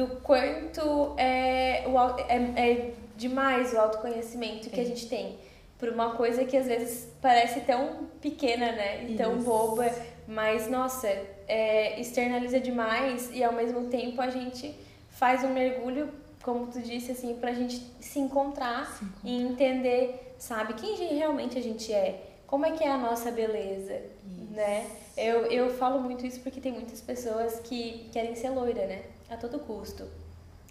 do 0.00 0.06
quanto 0.22 1.14
é, 1.18 1.84
o, 1.86 1.98
é, 2.26 2.36
é 2.56 2.90
demais 3.16 3.74
o 3.74 3.78
autoconhecimento 3.78 4.70
que 4.70 4.80
é. 4.80 4.82
a 4.82 4.86
gente 4.86 5.06
tem 5.06 5.38
por 5.78 5.90
uma 5.90 6.14
coisa 6.14 6.44
que 6.44 6.56
às 6.56 6.66
vezes 6.66 7.08
parece 7.20 7.60
tão 7.60 8.06
pequena, 8.20 8.72
né? 8.72 9.04
E 9.04 9.16
tão 9.16 9.36
Isso. 9.36 9.44
boba, 9.44 9.90
mas 10.26 10.68
nossa, 10.68 11.08
é, 11.48 12.00
externaliza 12.00 12.60
demais 12.60 13.30
e 13.32 13.44
ao 13.44 13.52
mesmo 13.52 13.88
tempo 13.88 14.20
a 14.20 14.30
gente 14.30 14.74
faz 15.10 15.44
um 15.44 15.52
mergulho, 15.52 16.10
como 16.42 16.66
tu 16.66 16.80
disse, 16.80 17.12
assim, 17.12 17.34
pra 17.34 17.52
gente 17.52 17.76
se 18.00 18.18
encontrar, 18.18 18.86
se 18.86 19.04
encontrar. 19.04 19.30
e 19.30 19.42
entender, 19.42 20.34
sabe, 20.38 20.74
quem 20.74 20.96
realmente 21.14 21.58
a 21.58 21.62
gente 21.62 21.92
é, 21.92 22.22
como 22.46 22.64
é 22.66 22.72
que 22.72 22.84
é 22.84 22.90
a 22.90 22.98
nossa 22.98 23.30
beleza, 23.30 23.94
isso. 23.94 24.52
né? 24.52 24.86
Eu, 25.16 25.46
eu 25.46 25.70
falo 25.74 26.00
muito 26.00 26.26
isso 26.26 26.40
porque 26.40 26.60
tem 26.60 26.72
muitas 26.72 27.00
pessoas 27.00 27.60
que 27.60 28.08
querem 28.12 28.34
ser 28.34 28.50
loira, 28.50 28.86
né? 28.86 29.02
A 29.30 29.36
todo 29.36 29.60
custo. 29.60 30.06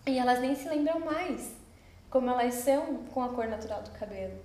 E 0.06 0.20
elas 0.20 0.40
nem 0.40 0.54
se 0.54 0.68
lembram 0.70 1.00
mais 1.00 1.58
como 2.10 2.30
elas 2.30 2.56
são 2.56 3.04
com 3.14 3.24
a 3.24 3.30
cor 3.30 3.48
natural 3.48 3.82
do 3.84 3.92
cabelo. 3.92 4.38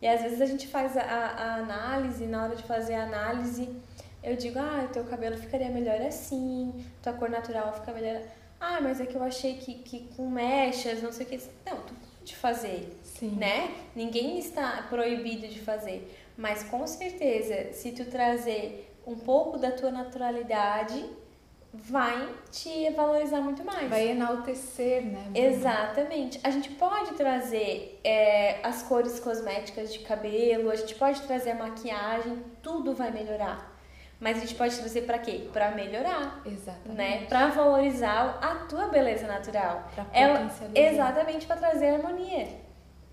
E 0.00 0.06
às 0.06 0.22
vezes 0.22 0.40
a 0.40 0.46
gente 0.46 0.66
faz 0.66 0.96
a, 0.96 1.02
a 1.02 1.54
análise, 1.56 2.26
na 2.26 2.44
hora 2.44 2.56
de 2.56 2.62
fazer 2.64 2.94
a 2.94 3.04
análise, 3.04 3.70
eu 4.22 4.36
digo, 4.36 4.58
ah, 4.58 4.88
teu 4.92 5.04
cabelo 5.04 5.36
ficaria 5.36 5.68
melhor 5.68 6.00
assim, 6.00 6.84
tua 7.02 7.12
cor 7.12 7.28
natural 7.28 7.72
fica 7.74 7.92
melhor. 7.92 8.22
Ah, 8.58 8.80
mas 8.80 9.00
é 9.00 9.06
que 9.06 9.14
eu 9.14 9.22
achei 9.22 9.54
que, 9.58 9.74
que 9.74 10.08
com 10.16 10.28
mechas, 10.28 11.02
não 11.02 11.12
sei 11.12 11.26
o 11.26 11.28
que. 11.28 11.36
Não, 11.66 11.76
tu 11.82 11.94
pode 11.94 12.36
fazer, 12.36 12.98
Sim. 13.02 13.32
né? 13.32 13.74
Ninguém 13.94 14.38
está 14.38 14.86
proibido 14.88 15.46
de 15.46 15.60
fazer. 15.60 16.10
Mas 16.36 16.62
com 16.64 16.86
certeza, 16.86 17.72
se 17.72 17.92
tu 17.92 18.06
trazer 18.06 18.90
um 19.06 19.16
pouco 19.16 19.58
da 19.58 19.70
tua 19.70 19.90
naturalidade, 19.90 21.04
vai 21.74 22.28
te 22.50 22.88
valorizar 22.90 23.40
muito 23.40 23.64
mais. 23.64 23.88
Vai 23.90 24.10
enaltecer, 24.10 25.02
né? 25.04 25.30
Exatamente. 25.34 26.38
A 26.44 26.50
gente 26.50 26.70
pode 26.70 27.14
trazer 27.14 28.00
é, 28.04 28.60
as 28.62 28.82
cores 28.82 29.18
cosméticas 29.18 29.92
de 29.92 29.98
cabelo, 30.00 30.70
a 30.70 30.76
gente 30.76 30.94
pode 30.94 31.20
trazer 31.22 31.50
a 31.50 31.54
maquiagem, 31.56 32.42
tudo 32.62 32.94
vai 32.94 33.10
melhorar. 33.10 33.72
Mas 34.20 34.38
a 34.38 34.40
gente 34.40 34.54
pode 34.54 34.78
trazer 34.78 35.02
para 35.02 35.18
quê? 35.18 35.48
Para 35.52 35.72
melhorar. 35.72 36.40
Exatamente. 36.46 36.96
Né? 36.96 37.26
Para 37.26 37.48
valorizar 37.48 38.38
a 38.40 38.66
tua 38.66 38.86
beleza 38.88 39.26
natural. 39.26 39.88
Pra 39.94 40.06
Ela, 40.12 40.50
exatamente 40.74 41.46
para 41.46 41.56
trazer 41.56 41.88
harmonia 41.88 42.63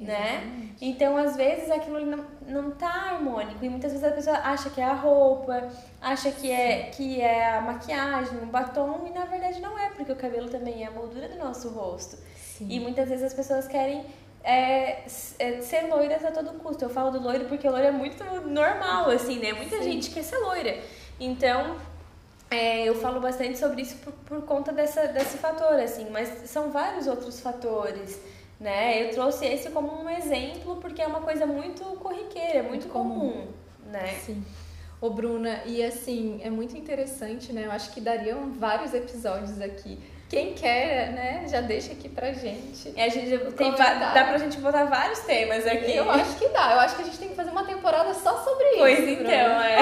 né? 0.02 0.74
Então, 0.82 1.16
às 1.16 1.36
vezes, 1.36 1.70
aquilo 1.70 2.04
não, 2.04 2.26
não 2.48 2.72
tá 2.72 2.90
harmônico. 2.90 3.64
E 3.64 3.70
muitas 3.70 3.92
vezes 3.92 4.06
a 4.06 4.12
pessoa 4.12 4.38
acha 4.38 4.70
que 4.72 4.82
é 4.82 4.84
a 4.84 4.94
roupa, 4.94 5.70
acha 6.02 6.32
que 6.32 6.52
é, 6.52 6.90
que 6.90 7.22
é 7.22 7.56
a 7.56 7.62
maquiagem, 7.62 8.40
o 8.40 8.48
batom, 8.48 9.06
e 9.08 9.12
na 9.12 9.26
verdade 9.26 9.62
não 9.62 9.78
é, 9.78 9.90
porque 9.92 10.12
o 10.12 10.16
cabelo 10.16 10.50
também 10.50 10.84
é 10.84 10.88
a 10.88 10.92
moldura 10.92 11.30
do 11.30 11.38
nosso 11.38 11.70
rosto. 11.70 12.18
Sim. 12.36 12.68
E 12.68 12.80
muitas 12.80 13.10
vezes 13.10 13.24
as 13.26 13.34
pessoas 13.34 13.68
querem 13.68 14.04
é, 14.44 15.04
é, 15.38 15.62
ser 15.62 15.88
loiras 15.88 16.26
a 16.26 16.32
todo 16.32 16.58
custo. 16.60 16.84
Eu 16.84 16.90
falo 16.90 17.12
do 17.12 17.22
loiro 17.22 17.46
porque 17.46 17.68
o 17.68 17.72
loiro 17.72 17.88
é 17.88 17.92
muito 17.92 18.24
normal, 18.48 19.10
assim, 19.12 19.40
né? 19.40 19.54
Muita 19.54 19.78
Sim. 19.78 19.84
gente 19.84 20.10
quer 20.10 20.24
ser 20.24 20.38
loira. 20.38 20.80
Então, 21.20 21.78
é, 22.50 22.84
eu 22.90 22.96
falo 22.96 23.22
bastante 23.22 23.60
sobre 23.60 23.84
isso 23.84 23.98
por, 23.98 24.14
por 24.14 24.42
conta 24.46 24.72
dessa, 24.72 25.08
desse 25.08 25.38
fator, 25.38 25.80
assim, 25.80 26.10
mas 26.10 26.50
são 26.50 26.72
vários 26.72 27.06
outros 27.06 27.40
fatores 27.40 28.20
né? 28.62 29.04
Eu 29.04 29.10
trouxe 29.10 29.46
esse 29.46 29.72
como 29.72 30.04
um 30.04 30.10
exemplo 30.10 30.76
porque 30.78 31.02
é 31.02 31.08
uma 31.08 31.22
coisa 31.22 31.48
muito 31.48 31.84
corriqueira, 31.98 32.60
é 32.60 32.62
muito, 32.62 32.88
muito 32.88 32.90
comum, 32.90 33.32
comum, 33.32 33.48
né? 33.88 34.14
Sim. 34.24 34.46
Ô, 35.02 35.10
Bruna, 35.10 35.64
e 35.66 35.84
assim, 35.84 36.40
é 36.44 36.50
muito 36.52 36.78
interessante, 36.78 37.52
né? 37.52 37.66
Eu 37.66 37.72
acho 37.72 37.92
que 37.92 38.00
dariam 38.00 38.52
vários 38.52 38.94
episódios 38.94 39.60
aqui. 39.60 39.98
Quem 40.30 40.54
quer, 40.54 41.12
né, 41.12 41.46
já 41.50 41.60
deixa 41.60 41.92
aqui 41.92 42.08
pra 42.08 42.32
gente. 42.32 42.94
É, 42.96 43.06
a 43.06 43.10
gente 43.10 43.38
tem, 43.54 43.72
dá 43.72 44.12
pra 44.12 44.38
gente 44.38 44.60
botar 44.60 44.86
vários 44.86 45.20
temas 45.22 45.66
aqui. 45.66 45.94
Eu 45.94 46.10
acho 46.10 46.38
que 46.38 46.48
dá. 46.50 46.74
Eu 46.74 46.80
acho 46.82 46.96
que 46.96 47.02
a 47.02 47.06
gente 47.06 47.18
tem 47.18 47.30
que 47.30 47.36
fazer 47.36 47.50
uma 47.50 47.66
temporada 47.66 48.14
só 48.14 48.42
sobre 48.44 48.64
pois 48.78 49.00
isso. 49.00 49.08
Pois 49.08 49.20
então, 49.20 49.34
é. 49.34 49.82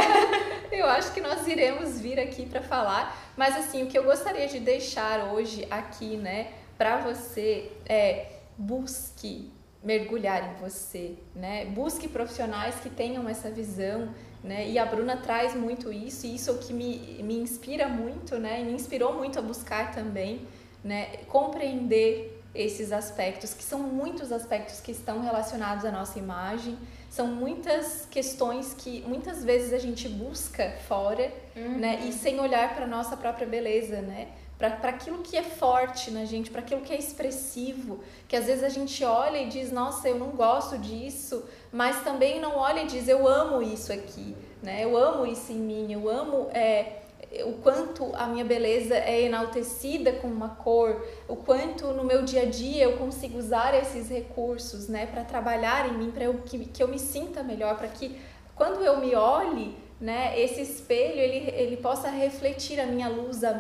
Eu 0.72 0.88
acho 0.88 1.12
que 1.12 1.20
nós 1.20 1.46
iremos 1.46 2.00
vir 2.00 2.20
aqui 2.20 2.46
para 2.46 2.62
falar. 2.62 3.16
Mas 3.36 3.58
assim, 3.58 3.84
o 3.84 3.88
que 3.88 3.98
eu 3.98 4.04
gostaria 4.04 4.48
de 4.48 4.60
deixar 4.60 5.34
hoje 5.34 5.68
aqui, 5.70 6.16
né, 6.16 6.48
pra 6.78 6.98
você 6.98 7.72
é 7.88 8.39
busque 8.60 9.50
mergulhar 9.82 10.52
em 10.52 10.62
você, 10.62 11.16
né? 11.34 11.66
Busque 11.68 12.08
profissionais 12.08 12.76
que 12.76 12.90
tenham 12.90 13.28
essa 13.30 13.50
visão, 13.50 14.10
né? 14.44 14.70
E 14.70 14.78
a 14.78 14.86
Bruna 14.86 15.16
traz 15.16 15.56
muito 15.56 15.92
isso, 15.92 16.28
e 16.28 16.36
isso 16.36 16.50
é 16.50 16.54
o 16.54 16.58
que 16.58 16.74
me, 16.74 17.24
me 17.24 17.40
inspira 17.40 17.88
muito, 17.88 18.38
né? 18.38 18.62
E 18.62 18.66
me 18.66 18.74
inspirou 18.74 19.14
muito 19.14 19.40
a 19.40 19.42
buscar 19.42 19.94
também, 19.94 20.46
né? 20.84 21.06
Compreender 21.28 22.36
esses 22.54 22.92
aspectos, 22.92 23.54
que 23.54 23.64
são 23.64 23.80
muitos 23.80 24.32
aspectos 24.32 24.82
que 24.82 24.92
estão 24.92 25.22
relacionados 25.22 25.86
à 25.86 25.92
nossa 25.92 26.20
imagem, 26.20 26.78
são 27.10 27.28
muitas 27.28 28.06
questões 28.10 28.74
que 28.74 29.02
muitas 29.08 29.46
vezes 29.46 29.72
a 29.72 29.78
gente 29.78 30.10
busca 30.10 30.76
fora, 30.88 31.32
uhum. 31.56 31.78
né? 31.78 32.02
E 32.06 32.12
sem 32.12 32.40
olhar 32.40 32.76
para 32.76 32.86
nossa 32.86 33.16
própria 33.16 33.48
beleza, 33.48 34.02
né? 34.02 34.28
Para 34.60 34.90
aquilo 34.90 35.20
que 35.20 35.38
é 35.38 35.42
forte 35.42 36.12
na 36.12 36.26
gente, 36.26 36.52
para 36.52 36.60
aquilo 36.60 36.82
que 36.82 36.92
é 36.92 37.00
expressivo, 37.00 38.02
que 38.28 38.36
às 38.36 38.46
vezes 38.46 38.62
a 38.62 38.68
gente 38.68 39.04
olha 39.06 39.38
e 39.38 39.48
diz, 39.48 39.72
nossa, 39.72 40.10
eu 40.10 40.20
não 40.20 40.32
gosto 40.32 40.78
disso, 40.78 41.46
mas 41.72 42.04
também 42.04 42.42
não 42.42 42.58
olha 42.58 42.82
e 42.82 42.86
diz, 42.86 43.08
eu 43.08 43.26
amo 43.26 43.62
isso 43.62 43.94
aqui, 43.94 44.36
né? 44.62 44.84
Eu 44.84 44.98
amo 44.98 45.26
isso 45.26 45.54
em 45.54 45.60
mim, 45.60 45.94
eu 45.94 46.10
amo 46.10 46.50
é, 46.52 47.04
o 47.46 47.54
quanto 47.62 48.14
a 48.16 48.28
minha 48.28 48.44
beleza 48.44 48.96
é 48.96 49.22
enaltecida 49.22 50.12
com 50.12 50.28
uma 50.28 50.50
cor, 50.50 51.08
o 51.30 51.38
quanto 51.38 51.88
no 51.94 52.04
meu 52.04 52.24
dia 52.24 52.42
a 52.42 52.46
dia 52.46 52.84
eu 52.84 52.98
consigo 52.98 53.38
usar 53.38 53.74
esses 53.74 54.10
recursos, 54.10 54.90
né, 54.90 55.06
para 55.06 55.24
trabalhar 55.24 55.88
em 55.88 55.98
mim, 55.98 56.12
para 56.12 56.26
que, 56.46 56.66
que 56.66 56.84
eu 56.84 56.88
me 56.90 57.00
sinta 57.00 57.42
melhor, 57.44 57.78
para 57.78 57.88
que 57.88 58.20
quando 58.56 58.84
eu 58.84 59.00
me 59.00 59.16
olhe 59.16 59.78
né, 60.00 60.40
esse 60.40 60.62
espelho 60.62 61.20
ele, 61.20 61.50
ele 61.52 61.78
possa 61.78 62.10
refletir 62.10 62.80
a 62.80 62.86
minha 62.86 63.10
luz, 63.10 63.44
a, 63.44 63.52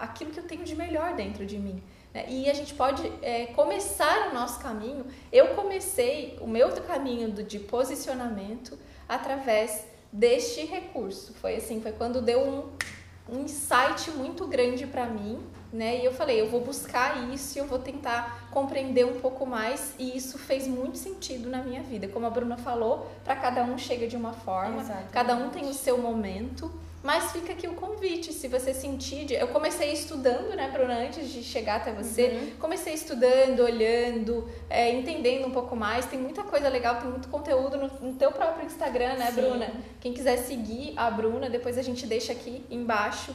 aquilo 0.00 0.30
que 0.30 0.38
eu 0.38 0.46
tenho 0.46 0.64
de 0.64 0.76
melhor 0.76 1.14
dentro 1.14 1.44
de 1.44 1.58
mim. 1.58 1.82
Né? 2.14 2.26
E 2.28 2.48
a 2.48 2.54
gente 2.54 2.74
pode 2.74 3.10
é, 3.20 3.46
começar 3.46 4.30
o 4.30 4.34
nosso 4.34 4.60
caminho. 4.60 5.06
Eu 5.32 5.48
comecei 5.48 6.38
o 6.40 6.46
meu 6.46 6.70
caminho 6.82 7.30
do, 7.30 7.42
de 7.42 7.58
posicionamento 7.58 8.78
através 9.08 9.86
deste 10.12 10.64
recurso. 10.64 11.34
Foi 11.34 11.56
assim, 11.56 11.80
foi 11.80 11.92
quando 11.92 12.22
deu 12.22 12.40
um, 12.40 13.34
um 13.34 13.40
insight 13.40 14.10
muito 14.12 14.46
grande 14.46 14.86
para 14.86 15.06
mim 15.06 15.42
né? 15.72 16.00
E 16.00 16.04
eu 16.04 16.12
falei, 16.12 16.40
eu 16.40 16.48
vou 16.48 16.60
buscar 16.60 17.32
isso 17.32 17.56
e 17.56 17.60
eu 17.60 17.66
vou 17.66 17.78
tentar 17.78 18.48
compreender 18.50 19.06
um 19.06 19.20
pouco 19.20 19.46
mais 19.46 19.94
e 19.98 20.16
isso 20.16 20.38
fez 20.38 20.68
muito 20.68 20.98
sentido 20.98 21.48
na 21.48 21.62
minha 21.62 21.82
vida. 21.82 22.06
Como 22.08 22.26
a 22.26 22.30
Bruna 22.30 22.56
falou, 22.56 23.10
para 23.24 23.34
cada 23.36 23.62
um 23.62 23.78
chega 23.78 24.06
de 24.06 24.16
uma 24.16 24.32
forma, 24.32 24.80
Exatamente. 24.80 25.10
cada 25.10 25.34
um 25.34 25.48
tem 25.48 25.68
o 25.68 25.74
seu 25.74 25.96
momento. 25.96 26.70
Mas 27.02 27.32
fica 27.32 27.52
aqui 27.52 27.66
o 27.66 27.74
convite, 27.74 28.32
se 28.32 28.46
você 28.46 28.72
sentir. 28.72 29.24
De... 29.24 29.34
Eu 29.34 29.48
comecei 29.48 29.92
estudando, 29.92 30.54
né, 30.54 30.70
Bruna, 30.72 30.94
antes 30.98 31.28
de 31.30 31.42
chegar 31.42 31.76
até 31.76 31.92
você. 31.92 32.28
Uhum. 32.28 32.50
Comecei 32.60 32.94
estudando, 32.94 33.60
olhando, 33.60 34.48
é, 34.70 34.92
entendendo 34.92 35.48
um 35.48 35.50
pouco 35.50 35.74
mais. 35.74 36.06
Tem 36.06 36.16
muita 36.16 36.44
coisa 36.44 36.68
legal, 36.68 37.00
tem 37.00 37.10
muito 37.10 37.26
conteúdo 37.26 37.76
no, 37.76 37.88
no 38.08 38.14
teu 38.14 38.30
próprio 38.30 38.64
Instagram, 38.64 39.14
né, 39.14 39.32
Sim. 39.32 39.40
Bruna? 39.40 39.72
Quem 40.00 40.12
quiser 40.12 40.36
seguir 40.36 40.92
a 40.96 41.10
Bruna, 41.10 41.50
depois 41.50 41.76
a 41.76 41.82
gente 41.82 42.06
deixa 42.06 42.32
aqui 42.32 42.64
embaixo 42.70 43.34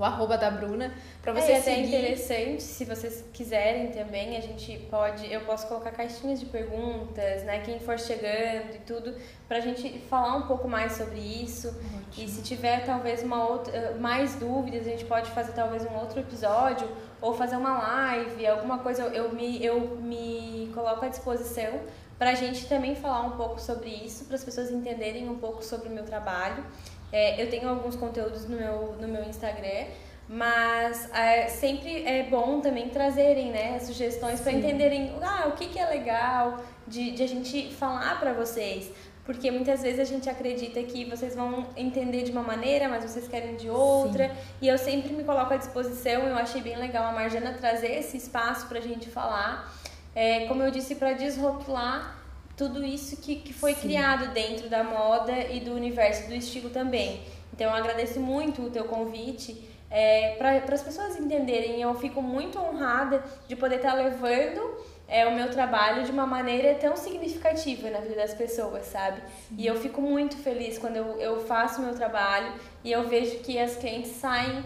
o 0.00 0.04
arroba 0.04 0.38
da 0.38 0.50
Bruna, 0.50 0.92
para 1.20 1.34
você 1.34 1.52
é, 1.52 1.60
seguir. 1.60 1.94
É 1.94 1.98
interessante, 1.98 2.62
se 2.62 2.86
vocês 2.86 3.22
quiserem 3.34 3.88
também, 3.88 4.34
a 4.34 4.40
gente 4.40 4.78
pode, 4.90 5.30
eu 5.30 5.42
posso 5.42 5.68
colocar 5.68 5.90
caixinhas 5.90 6.40
de 6.40 6.46
perguntas, 6.46 7.44
né, 7.44 7.60
quem 7.60 7.78
for 7.78 7.98
chegando 7.98 8.74
e 8.74 8.78
tudo, 8.86 9.14
pra 9.46 9.60
gente 9.60 9.98
falar 10.08 10.36
um 10.36 10.46
pouco 10.46 10.66
mais 10.66 10.92
sobre 10.92 11.18
isso. 11.18 11.68
Ótimo. 11.68 12.24
E 12.24 12.28
se 12.28 12.42
tiver 12.42 12.86
talvez 12.86 13.22
uma 13.22 13.46
outra, 13.46 13.94
mais 14.00 14.34
dúvidas, 14.36 14.86
a 14.86 14.90
gente 14.90 15.04
pode 15.04 15.30
fazer 15.32 15.52
talvez 15.52 15.84
um 15.84 15.94
outro 15.96 16.18
episódio 16.18 16.88
ou 17.20 17.34
fazer 17.34 17.56
uma 17.56 17.76
live, 17.76 18.46
alguma 18.46 18.78
coisa, 18.78 19.02
eu 19.02 19.34
me, 19.34 19.62
eu 19.62 19.98
me 19.98 20.70
coloco 20.74 21.04
à 21.04 21.08
disposição 21.08 21.78
para 22.18 22.30
a 22.30 22.34
gente 22.34 22.66
também 22.66 22.94
falar 22.94 23.22
um 23.22 23.32
pouco 23.32 23.60
sobre 23.60 23.88
isso, 23.88 24.24
para 24.24 24.36
as 24.36 24.44
pessoas 24.44 24.70
entenderem 24.70 25.28
um 25.28 25.38
pouco 25.38 25.62
sobre 25.64 25.88
o 25.88 25.92
meu 25.92 26.04
trabalho. 26.04 26.64
É, 27.12 27.42
eu 27.42 27.50
tenho 27.50 27.68
alguns 27.68 27.96
conteúdos 27.96 28.48
no 28.48 28.56
meu, 28.56 28.96
no 29.00 29.08
meu 29.08 29.24
Instagram, 29.24 29.86
mas 30.28 31.12
é, 31.12 31.48
sempre 31.48 32.04
é 32.06 32.22
bom 32.22 32.60
também 32.60 32.88
trazerem 32.88 33.50
né, 33.50 33.78
sugestões 33.80 34.40
para 34.40 34.52
entenderem 34.52 35.12
ah, 35.20 35.48
o 35.48 35.52
que, 35.52 35.66
que 35.66 35.78
é 35.78 35.86
legal 35.86 36.60
de, 36.86 37.10
de 37.10 37.22
a 37.22 37.26
gente 37.26 37.74
falar 37.74 38.20
para 38.20 38.32
vocês. 38.32 38.92
porque 39.24 39.50
muitas 39.50 39.82
vezes 39.82 40.00
a 40.00 40.04
gente 40.04 40.30
acredita 40.30 40.80
que 40.82 41.04
vocês 41.04 41.34
vão 41.34 41.66
entender 41.76 42.22
de 42.22 42.30
uma 42.30 42.42
maneira, 42.42 42.88
mas 42.88 43.04
vocês 43.04 43.26
querem 43.26 43.56
de 43.56 43.68
outra. 43.68 44.28
Sim. 44.28 44.34
E 44.62 44.68
eu 44.68 44.78
sempre 44.78 45.12
me 45.12 45.24
coloco 45.24 45.52
à 45.52 45.56
disposição. 45.56 46.22
Eu 46.26 46.36
achei 46.36 46.60
bem 46.60 46.76
legal 46.76 47.04
a 47.04 47.12
Marjana 47.12 47.52
trazer 47.54 47.98
esse 47.98 48.16
espaço 48.16 48.66
para 48.68 48.78
a 48.78 48.82
gente 48.82 49.08
falar. 49.08 49.72
É, 50.14 50.46
como 50.46 50.62
eu 50.62 50.70
disse, 50.70 50.96
para 50.96 51.12
desrotular 51.12 52.19
tudo 52.60 52.84
isso 52.84 53.16
que, 53.16 53.36
que 53.36 53.54
foi 53.54 53.72
Sim. 53.72 53.80
criado 53.80 54.34
dentro 54.34 54.68
da 54.68 54.84
moda 54.84 55.32
e 55.50 55.60
do 55.60 55.72
universo 55.72 56.28
do 56.28 56.34
estilo 56.34 56.68
também. 56.68 57.22
Então 57.54 57.70
eu 57.70 57.74
agradeço 57.74 58.20
muito 58.20 58.60
o 58.60 58.70
teu 58.70 58.84
convite. 58.84 59.66
É, 59.90 60.36
para 60.36 60.74
as 60.74 60.82
pessoas 60.82 61.18
entenderem, 61.18 61.80
eu 61.80 61.94
fico 61.94 62.20
muito 62.20 62.58
honrada 62.58 63.24
de 63.48 63.56
poder 63.56 63.76
estar 63.76 63.94
levando 63.94 64.76
é, 65.08 65.26
o 65.26 65.34
meu 65.34 65.50
trabalho 65.50 66.04
de 66.04 66.12
uma 66.12 66.26
maneira 66.26 66.74
tão 66.74 66.94
significativa 66.98 67.88
na 67.88 68.00
vida 68.00 68.16
das 68.16 68.34
pessoas, 68.34 68.84
sabe? 68.84 69.22
E 69.56 69.66
eu 69.66 69.76
fico 69.76 70.02
muito 70.02 70.36
feliz 70.36 70.76
quando 70.76 70.96
eu, 70.96 71.18
eu 71.18 71.40
faço 71.46 71.80
o 71.80 71.84
meu 71.86 71.94
trabalho 71.94 72.52
e 72.84 72.92
eu 72.92 73.08
vejo 73.08 73.38
que 73.38 73.58
as 73.58 73.76
clientes 73.76 74.10
saem. 74.12 74.62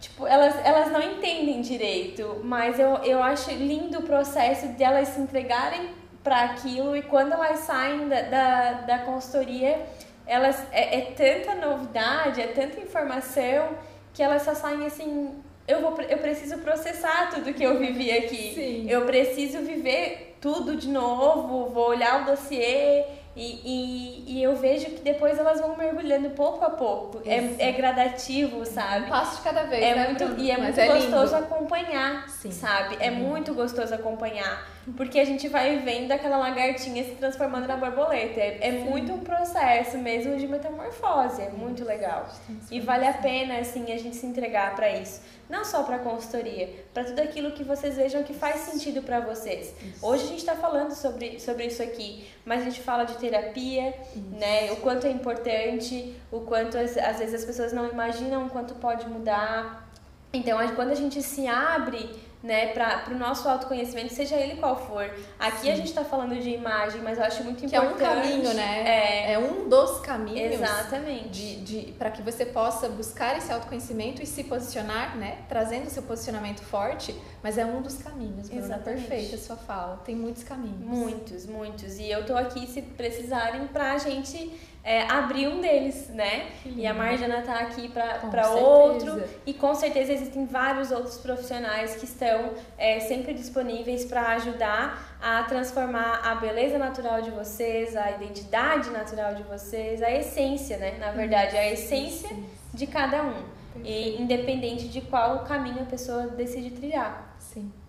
Tipo, 0.00 0.26
elas, 0.26 0.54
elas 0.64 0.90
não 0.90 1.02
entendem 1.02 1.60
direito, 1.60 2.40
mas 2.42 2.78
eu, 2.78 2.96
eu 3.04 3.22
acho 3.22 3.50
lindo 3.50 3.98
o 3.98 4.02
processo 4.02 4.68
de 4.68 4.82
elas 4.82 5.08
se 5.08 5.20
entregarem 5.20 5.97
para 6.28 6.42
aquilo 6.42 6.94
e 6.94 7.00
quando 7.00 7.32
elas 7.32 7.60
saem 7.60 8.06
da, 8.06 8.20
da, 8.20 8.72
da 8.72 8.98
consultoria, 8.98 9.80
elas, 10.26 10.62
é, 10.70 10.98
é 10.98 11.00
tanta 11.12 11.54
novidade, 11.54 12.42
é 12.42 12.48
tanta 12.48 12.78
informação 12.78 13.70
que 14.12 14.22
elas 14.22 14.42
só 14.42 14.54
saem 14.54 14.84
assim 14.84 15.42
eu, 15.66 15.82
vou, 15.82 16.00
eu 16.02 16.18
preciso 16.18 16.58
processar 16.58 17.30
tudo 17.30 17.52
que 17.52 17.62
eu 17.62 17.78
vivi 17.78 18.10
aqui. 18.10 18.54
Sim. 18.54 18.86
Eu 18.88 19.04
preciso 19.04 19.58
viver 19.58 20.36
tudo 20.40 20.76
de 20.76 20.88
novo, 20.88 21.66
vou 21.66 21.90
olhar 21.90 22.22
o 22.22 22.24
dossiê 22.24 23.04
e, 23.36 23.60
e, 23.64 24.24
e, 24.26 24.42
eu 24.42 24.56
vejo 24.56 24.86
que 24.86 25.00
depois 25.02 25.38
elas 25.38 25.60
vão 25.60 25.76
mergulhando 25.76 26.30
pouco 26.30 26.64
a 26.64 26.70
pouco. 26.70 27.20
É, 27.26 27.68
é, 27.68 27.72
gradativo, 27.72 28.64
sabe? 28.64 29.06
Um 29.06 29.08
passo 29.10 29.36
de 29.36 29.42
cada 29.42 29.64
vez, 29.64 29.82
é 29.82 29.94
né, 29.94 30.04
muito 30.06 30.24
Bruno? 30.24 30.40
E 30.40 30.50
é 30.50 30.56
Mas 30.56 30.76
muito 30.76 30.80
é 30.80 30.88
gostoso 30.88 31.34
lindo. 31.36 31.54
acompanhar, 31.54 32.28
Sim. 32.30 32.50
sabe? 32.50 32.96
É 32.98 33.10
uhum. 33.10 33.16
muito 33.16 33.52
gostoso 33.54 33.94
acompanhar. 33.94 34.66
Porque 34.96 35.18
a 35.18 35.24
gente 35.24 35.48
vai 35.48 35.78
vendo 35.78 36.12
aquela 36.12 36.38
lagartinha 36.38 37.04
se 37.04 37.12
transformando 37.12 37.66
na 37.66 37.76
borboleta. 37.76 38.40
É, 38.40 38.58
é 38.60 38.72
muito 38.72 39.12
um 39.12 39.20
processo 39.20 39.98
mesmo 39.98 40.36
de 40.36 40.46
metamorfose. 40.46 41.42
É 41.42 41.50
muito 41.50 41.84
legal. 41.84 42.28
E 42.70 42.80
vale 42.80 43.06
a 43.06 43.12
pena, 43.12 43.58
assim, 43.58 43.92
a 43.92 43.98
gente 43.98 44.16
se 44.16 44.26
entregar 44.26 44.74
para 44.74 44.90
isso 44.90 45.20
não 45.48 45.64
só 45.64 45.82
para 45.82 45.98
consultoria, 45.98 46.68
para 46.92 47.04
tudo 47.04 47.20
aquilo 47.20 47.52
que 47.52 47.64
vocês 47.64 47.96
vejam 47.96 48.22
que 48.22 48.34
faz 48.34 48.60
sentido 48.60 49.02
para 49.02 49.20
vocês. 49.20 49.74
Hoje 50.02 50.24
a 50.24 50.26
gente 50.26 50.40
está 50.40 50.54
falando 50.54 50.92
sobre, 50.92 51.40
sobre 51.40 51.66
isso 51.66 51.82
aqui, 51.82 52.28
mas 52.44 52.60
a 52.60 52.64
gente 52.64 52.80
fala 52.82 53.04
de 53.04 53.16
terapia, 53.16 53.94
né? 54.38 54.70
O 54.72 54.76
quanto 54.76 55.06
é 55.06 55.10
importante, 55.10 56.14
o 56.30 56.40
quanto 56.40 56.76
às, 56.76 56.96
às 56.98 57.18
vezes 57.18 57.34
as 57.34 57.44
pessoas 57.44 57.72
não 57.72 57.88
imaginam 57.88 58.46
o 58.46 58.50
quanto 58.50 58.74
pode 58.74 59.08
mudar. 59.08 59.88
Então, 60.32 60.58
quando 60.76 60.90
a 60.90 60.94
gente 60.94 61.22
se 61.22 61.46
abre 61.46 62.10
né, 62.48 62.68
para 62.68 63.04
o 63.10 63.18
nosso 63.18 63.46
autoconhecimento, 63.46 64.14
seja 64.14 64.34
ele 64.34 64.56
qual 64.56 64.74
for. 64.74 65.04
Aqui 65.38 65.66
Sim. 65.66 65.70
a 65.70 65.76
gente 65.76 65.88
está 65.88 66.02
falando 66.02 66.34
de 66.34 66.48
imagem, 66.48 67.02
mas 67.02 67.18
eu 67.18 67.24
acho 67.24 67.44
muito 67.44 67.62
importante. 67.62 67.94
Que 67.98 68.02
é 68.02 68.08
um 68.08 68.14
caminho, 68.14 68.54
né? 68.54 68.84
É, 68.86 69.32
é 69.34 69.38
um 69.38 69.68
dos 69.68 70.00
caminhos. 70.00 70.54
Exatamente. 70.54 71.28
De, 71.28 71.56
de, 71.60 71.92
para 71.92 72.10
que 72.10 72.22
você 72.22 72.46
possa 72.46 72.88
buscar 72.88 73.36
esse 73.36 73.52
autoconhecimento 73.52 74.22
e 74.22 74.26
se 74.26 74.44
posicionar, 74.44 75.14
né? 75.18 75.40
Trazendo 75.46 75.90
seu 75.90 76.02
posicionamento 76.02 76.62
forte, 76.62 77.14
mas 77.42 77.58
é 77.58 77.66
um 77.66 77.82
dos 77.82 77.98
caminhos, 77.98 78.48
Bruna. 78.48 78.64
Exatamente. 78.64 79.06
Perfeita 79.06 79.36
a 79.36 79.38
sua 79.38 79.56
fala. 79.56 79.98
Tem 79.98 80.16
muitos 80.16 80.42
caminhos. 80.42 80.80
Muitos, 80.80 81.44
muitos. 81.44 81.98
E 81.98 82.10
eu 82.10 82.24
tô 82.24 82.34
aqui 82.34 82.66
se 82.66 82.80
precisarem 82.80 83.66
para 83.66 83.92
a 83.92 83.98
gente 83.98 84.58
é, 84.82 85.02
abrir 85.02 85.48
um 85.48 85.60
deles, 85.60 86.08
né? 86.08 86.46
E 86.64 86.86
a 86.86 86.94
Marjana 86.94 87.42
tá 87.42 87.58
aqui 87.60 87.88
para 87.88 88.50
outro. 88.50 89.22
E 89.44 89.52
com 89.52 89.74
certeza 89.74 90.12
existem 90.12 90.46
vários 90.46 90.90
outros 90.90 91.18
profissionais 91.18 91.96
que 91.96 92.04
estão 92.04 92.54
é, 92.78 93.00
sempre 93.00 93.34
disponíveis 93.34 94.04
para 94.04 94.28
ajudar 94.32 95.18
a 95.20 95.42
transformar 95.42 96.22
a 96.24 96.36
beleza 96.36 96.78
natural 96.78 97.20
de 97.20 97.30
vocês, 97.30 97.96
a 97.96 98.12
identidade 98.12 98.90
natural 98.90 99.34
de 99.34 99.42
vocês, 99.42 100.02
a 100.02 100.10
essência, 100.10 100.78
né? 100.78 100.96
Na 100.98 101.10
verdade, 101.10 101.56
a 101.56 101.70
essência 101.70 102.30
de 102.72 102.86
cada 102.86 103.22
um. 103.22 103.58
E 103.84 104.20
independente 104.20 104.88
de 104.88 105.02
qual 105.02 105.44
caminho 105.44 105.82
a 105.82 105.86
pessoa 105.86 106.28
decide 106.28 106.70
trilhar. 106.70 107.27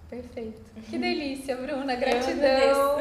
Perfeito. 0.10 0.60
Que 0.89 0.98
delícia, 0.98 1.56
Bruna. 1.56 1.95
Gratidão. 1.95 2.98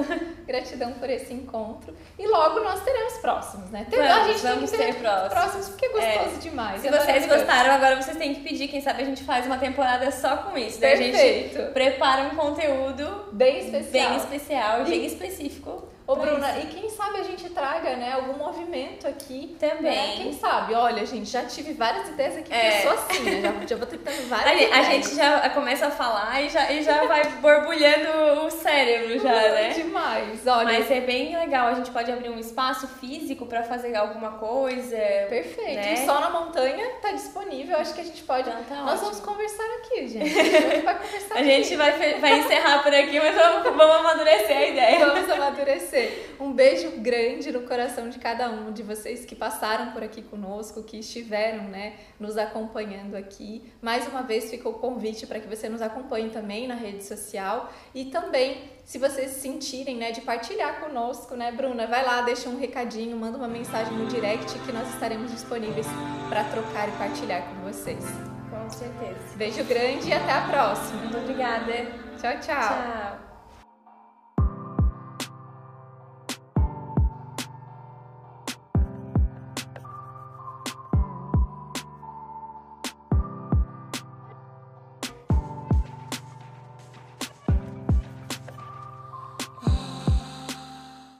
Gratidão 0.47 0.93
por 0.93 1.09
esse 1.09 1.33
encontro. 1.33 1.97
E 2.19 2.27
logo 2.27 2.61
nós 2.61 2.85
teremos 2.85 3.15
próximos, 3.15 3.71
né? 3.71 3.87
Vamos, 3.91 4.07
a 4.07 4.27
gente 4.27 4.43
vamos 4.43 4.71
tem 4.71 4.79
que 4.79 4.87
ter, 4.87 4.95
ter 4.95 5.01
próximos. 5.01 5.33
próximos 5.33 5.69
porque 5.71 5.87
é 5.87 5.89
gostoso 5.89 6.37
é. 6.37 6.39
demais. 6.39 6.83
Se 6.83 6.91
vocês 6.91 7.27
gostaram, 7.27 7.73
agora 7.73 8.03
vocês 8.03 8.17
têm 8.19 8.35
que 8.35 8.43
pedir. 8.43 8.69
Quem 8.69 8.83
sabe 8.83 9.03
a 9.03 9.07
gente 9.07 9.25
faz 9.25 9.47
uma 9.47 9.57
temporada 9.57 10.11
só 10.11 10.37
com 10.37 10.59
isso. 10.59 10.79
Perfeito. 10.79 11.17
Né? 11.17 11.23
A 11.23 11.33
gente 11.33 11.73
prepara 11.73 12.25
um 12.25 12.37
conteúdo 12.37 13.31
bem 13.33 13.61
especial, 13.61 14.11
bem, 14.11 14.19
especial, 14.19 14.81
e... 14.83 14.85
bem 14.85 15.07
específico 15.07 15.88
Ô, 16.09 16.17
Bruna, 16.17 16.57
isso. 16.57 16.67
e 16.67 16.71
quem 16.71 16.89
sabe 16.89 17.19
a 17.19 17.23
gente 17.23 17.51
traga, 17.51 17.95
né, 17.95 18.15
algum 18.15 18.33
movimento 18.39 19.07
aqui. 19.07 19.55
Também. 19.61 19.83
Né? 19.83 20.15
Quem 20.17 20.33
sabe? 20.33 20.73
Olha, 20.73 21.05
gente, 21.05 21.29
já 21.29 21.45
tive 21.45 21.75
várias 21.75 22.09
ideias 22.09 22.39
aqui, 22.39 22.51
é. 22.51 22.79
eu 22.79 22.83
sou 22.83 22.93
assim, 22.93 23.23
né? 23.25 23.43
Já, 23.43 23.67
já 23.67 23.77
vou 23.77 23.87
tentando 23.87 24.25
várias 24.27 24.49
a, 24.49 24.55
ideias. 24.55 24.73
A 24.73 24.83
gente 24.91 25.15
já 25.15 25.51
começa 25.51 25.87
a 25.89 25.91
falar 25.91 26.41
e 26.41 26.49
já, 26.49 26.73
e 26.73 26.83
já 26.83 27.05
vai 27.05 27.29
borbulhando 27.43 28.47
o 28.47 28.51
cérebro 28.51 29.19
já, 29.19 29.33
né? 29.33 29.75
Demais, 30.21 30.47
olha. 30.47 30.65
Mas 30.65 30.91
é 30.91 31.01
bem 31.01 31.37
legal, 31.37 31.69
a 31.69 31.75
gente 31.75 31.91
pode 31.91 32.11
abrir 32.11 32.31
um 32.31 32.39
espaço 32.39 32.87
físico 32.87 33.47
para 33.47 33.63
fazer 33.63 33.95
alguma 33.95 34.33
coisa. 34.33 34.97
Perfeito. 35.29 35.77
Né? 35.77 35.95
E 35.95 36.07
só 36.07 36.21
na 36.21 36.31
montanha 36.31 36.87
tá 37.03 37.13
disponível, 37.13 37.77
acho 37.77 37.95
que 37.95 38.01
a 38.01 38.05
gente 38.05 38.23
pode... 38.23 38.49
Então, 38.49 38.65
tá 38.65 38.77
Nós 38.77 39.03
ótimo. 39.03 39.07
vamos 39.07 39.21
conversar 39.21 39.67
aqui, 39.79 40.09
gente. 40.09 40.39
A 40.39 40.43
gente 40.43 40.85
vai 40.85 40.99
conversar 40.99 41.35
A 41.35 41.39
aqui. 41.39 41.49
gente 41.49 41.77
vai, 41.77 42.21
vai 42.21 42.39
encerrar 42.39 42.83
por 42.83 42.95
aqui, 42.95 43.19
mas 43.21 43.35
vamos, 43.35 43.77
vamos 43.77 43.97
amadurecer 43.97 44.57
a 44.57 44.67
ideia. 44.67 45.07
Vamos 45.07 45.31
amadurecer. 45.31 46.37
Um 46.41 46.53
beijo 46.53 46.79
beijo 46.79 47.01
grande 47.01 47.51
no 47.51 47.63
coração 47.63 48.09
de 48.09 48.19
cada 48.19 48.49
um 48.51 48.73
de 48.73 48.83
vocês 48.83 49.25
que 49.25 49.35
passaram 49.35 49.93
por 49.93 50.03
aqui 50.03 50.23
conosco, 50.23 50.83
que 50.83 50.99
estiveram, 50.99 51.65
né, 51.65 51.95
nos 52.21 52.37
acompanhando 52.37 53.17
aqui. 53.17 53.63
Mais 53.83 54.07
uma 54.07 54.23
vez 54.23 54.51
fica 54.51 54.69
o 54.69 54.75
convite 54.75 55.27
para 55.27 55.41
que 55.41 55.49
você 55.49 55.69
nos 55.69 55.83
acompanhe 55.83 56.31
também 56.31 56.69
na 56.69 56.75
rede 56.75 57.05
social 57.05 57.73
e 57.95 58.07
também, 58.07 58.71
se 58.89 58.97
vocês 58.97 59.33
sentirem, 59.33 59.99
né, 59.99 60.13
de 60.13 60.23
partilhar 60.23 60.81
conosco, 60.81 61.37
né, 61.37 61.53
Bruna, 61.53 61.87
vai 61.87 62.03
lá, 62.03 62.23
deixa 62.23 62.49
um 62.49 62.59
recadinho, 62.59 63.19
manda 63.19 63.37
uma 63.37 63.47
mensagem 63.47 63.93
no 63.93 64.07
direct 64.07 64.59
que 64.61 64.73
nós 64.73 64.89
estaremos 64.95 65.31
disponíveis 65.31 65.87
para 66.31 66.43
trocar 66.45 66.89
e 66.89 66.93
partilhar 66.93 67.43
com 67.51 67.71
vocês. 67.71 68.03
Com 68.49 68.71
certeza. 68.71 69.37
Beijo 69.37 69.63
grande 69.65 70.09
e 70.09 70.13
até 70.15 70.33
a 70.33 70.49
próxima. 70.49 71.03
Muito 71.03 71.19
obrigada. 71.19 71.71
Tchau, 72.19 72.33
tchau. 72.41 72.69
Tchau. 72.69 73.28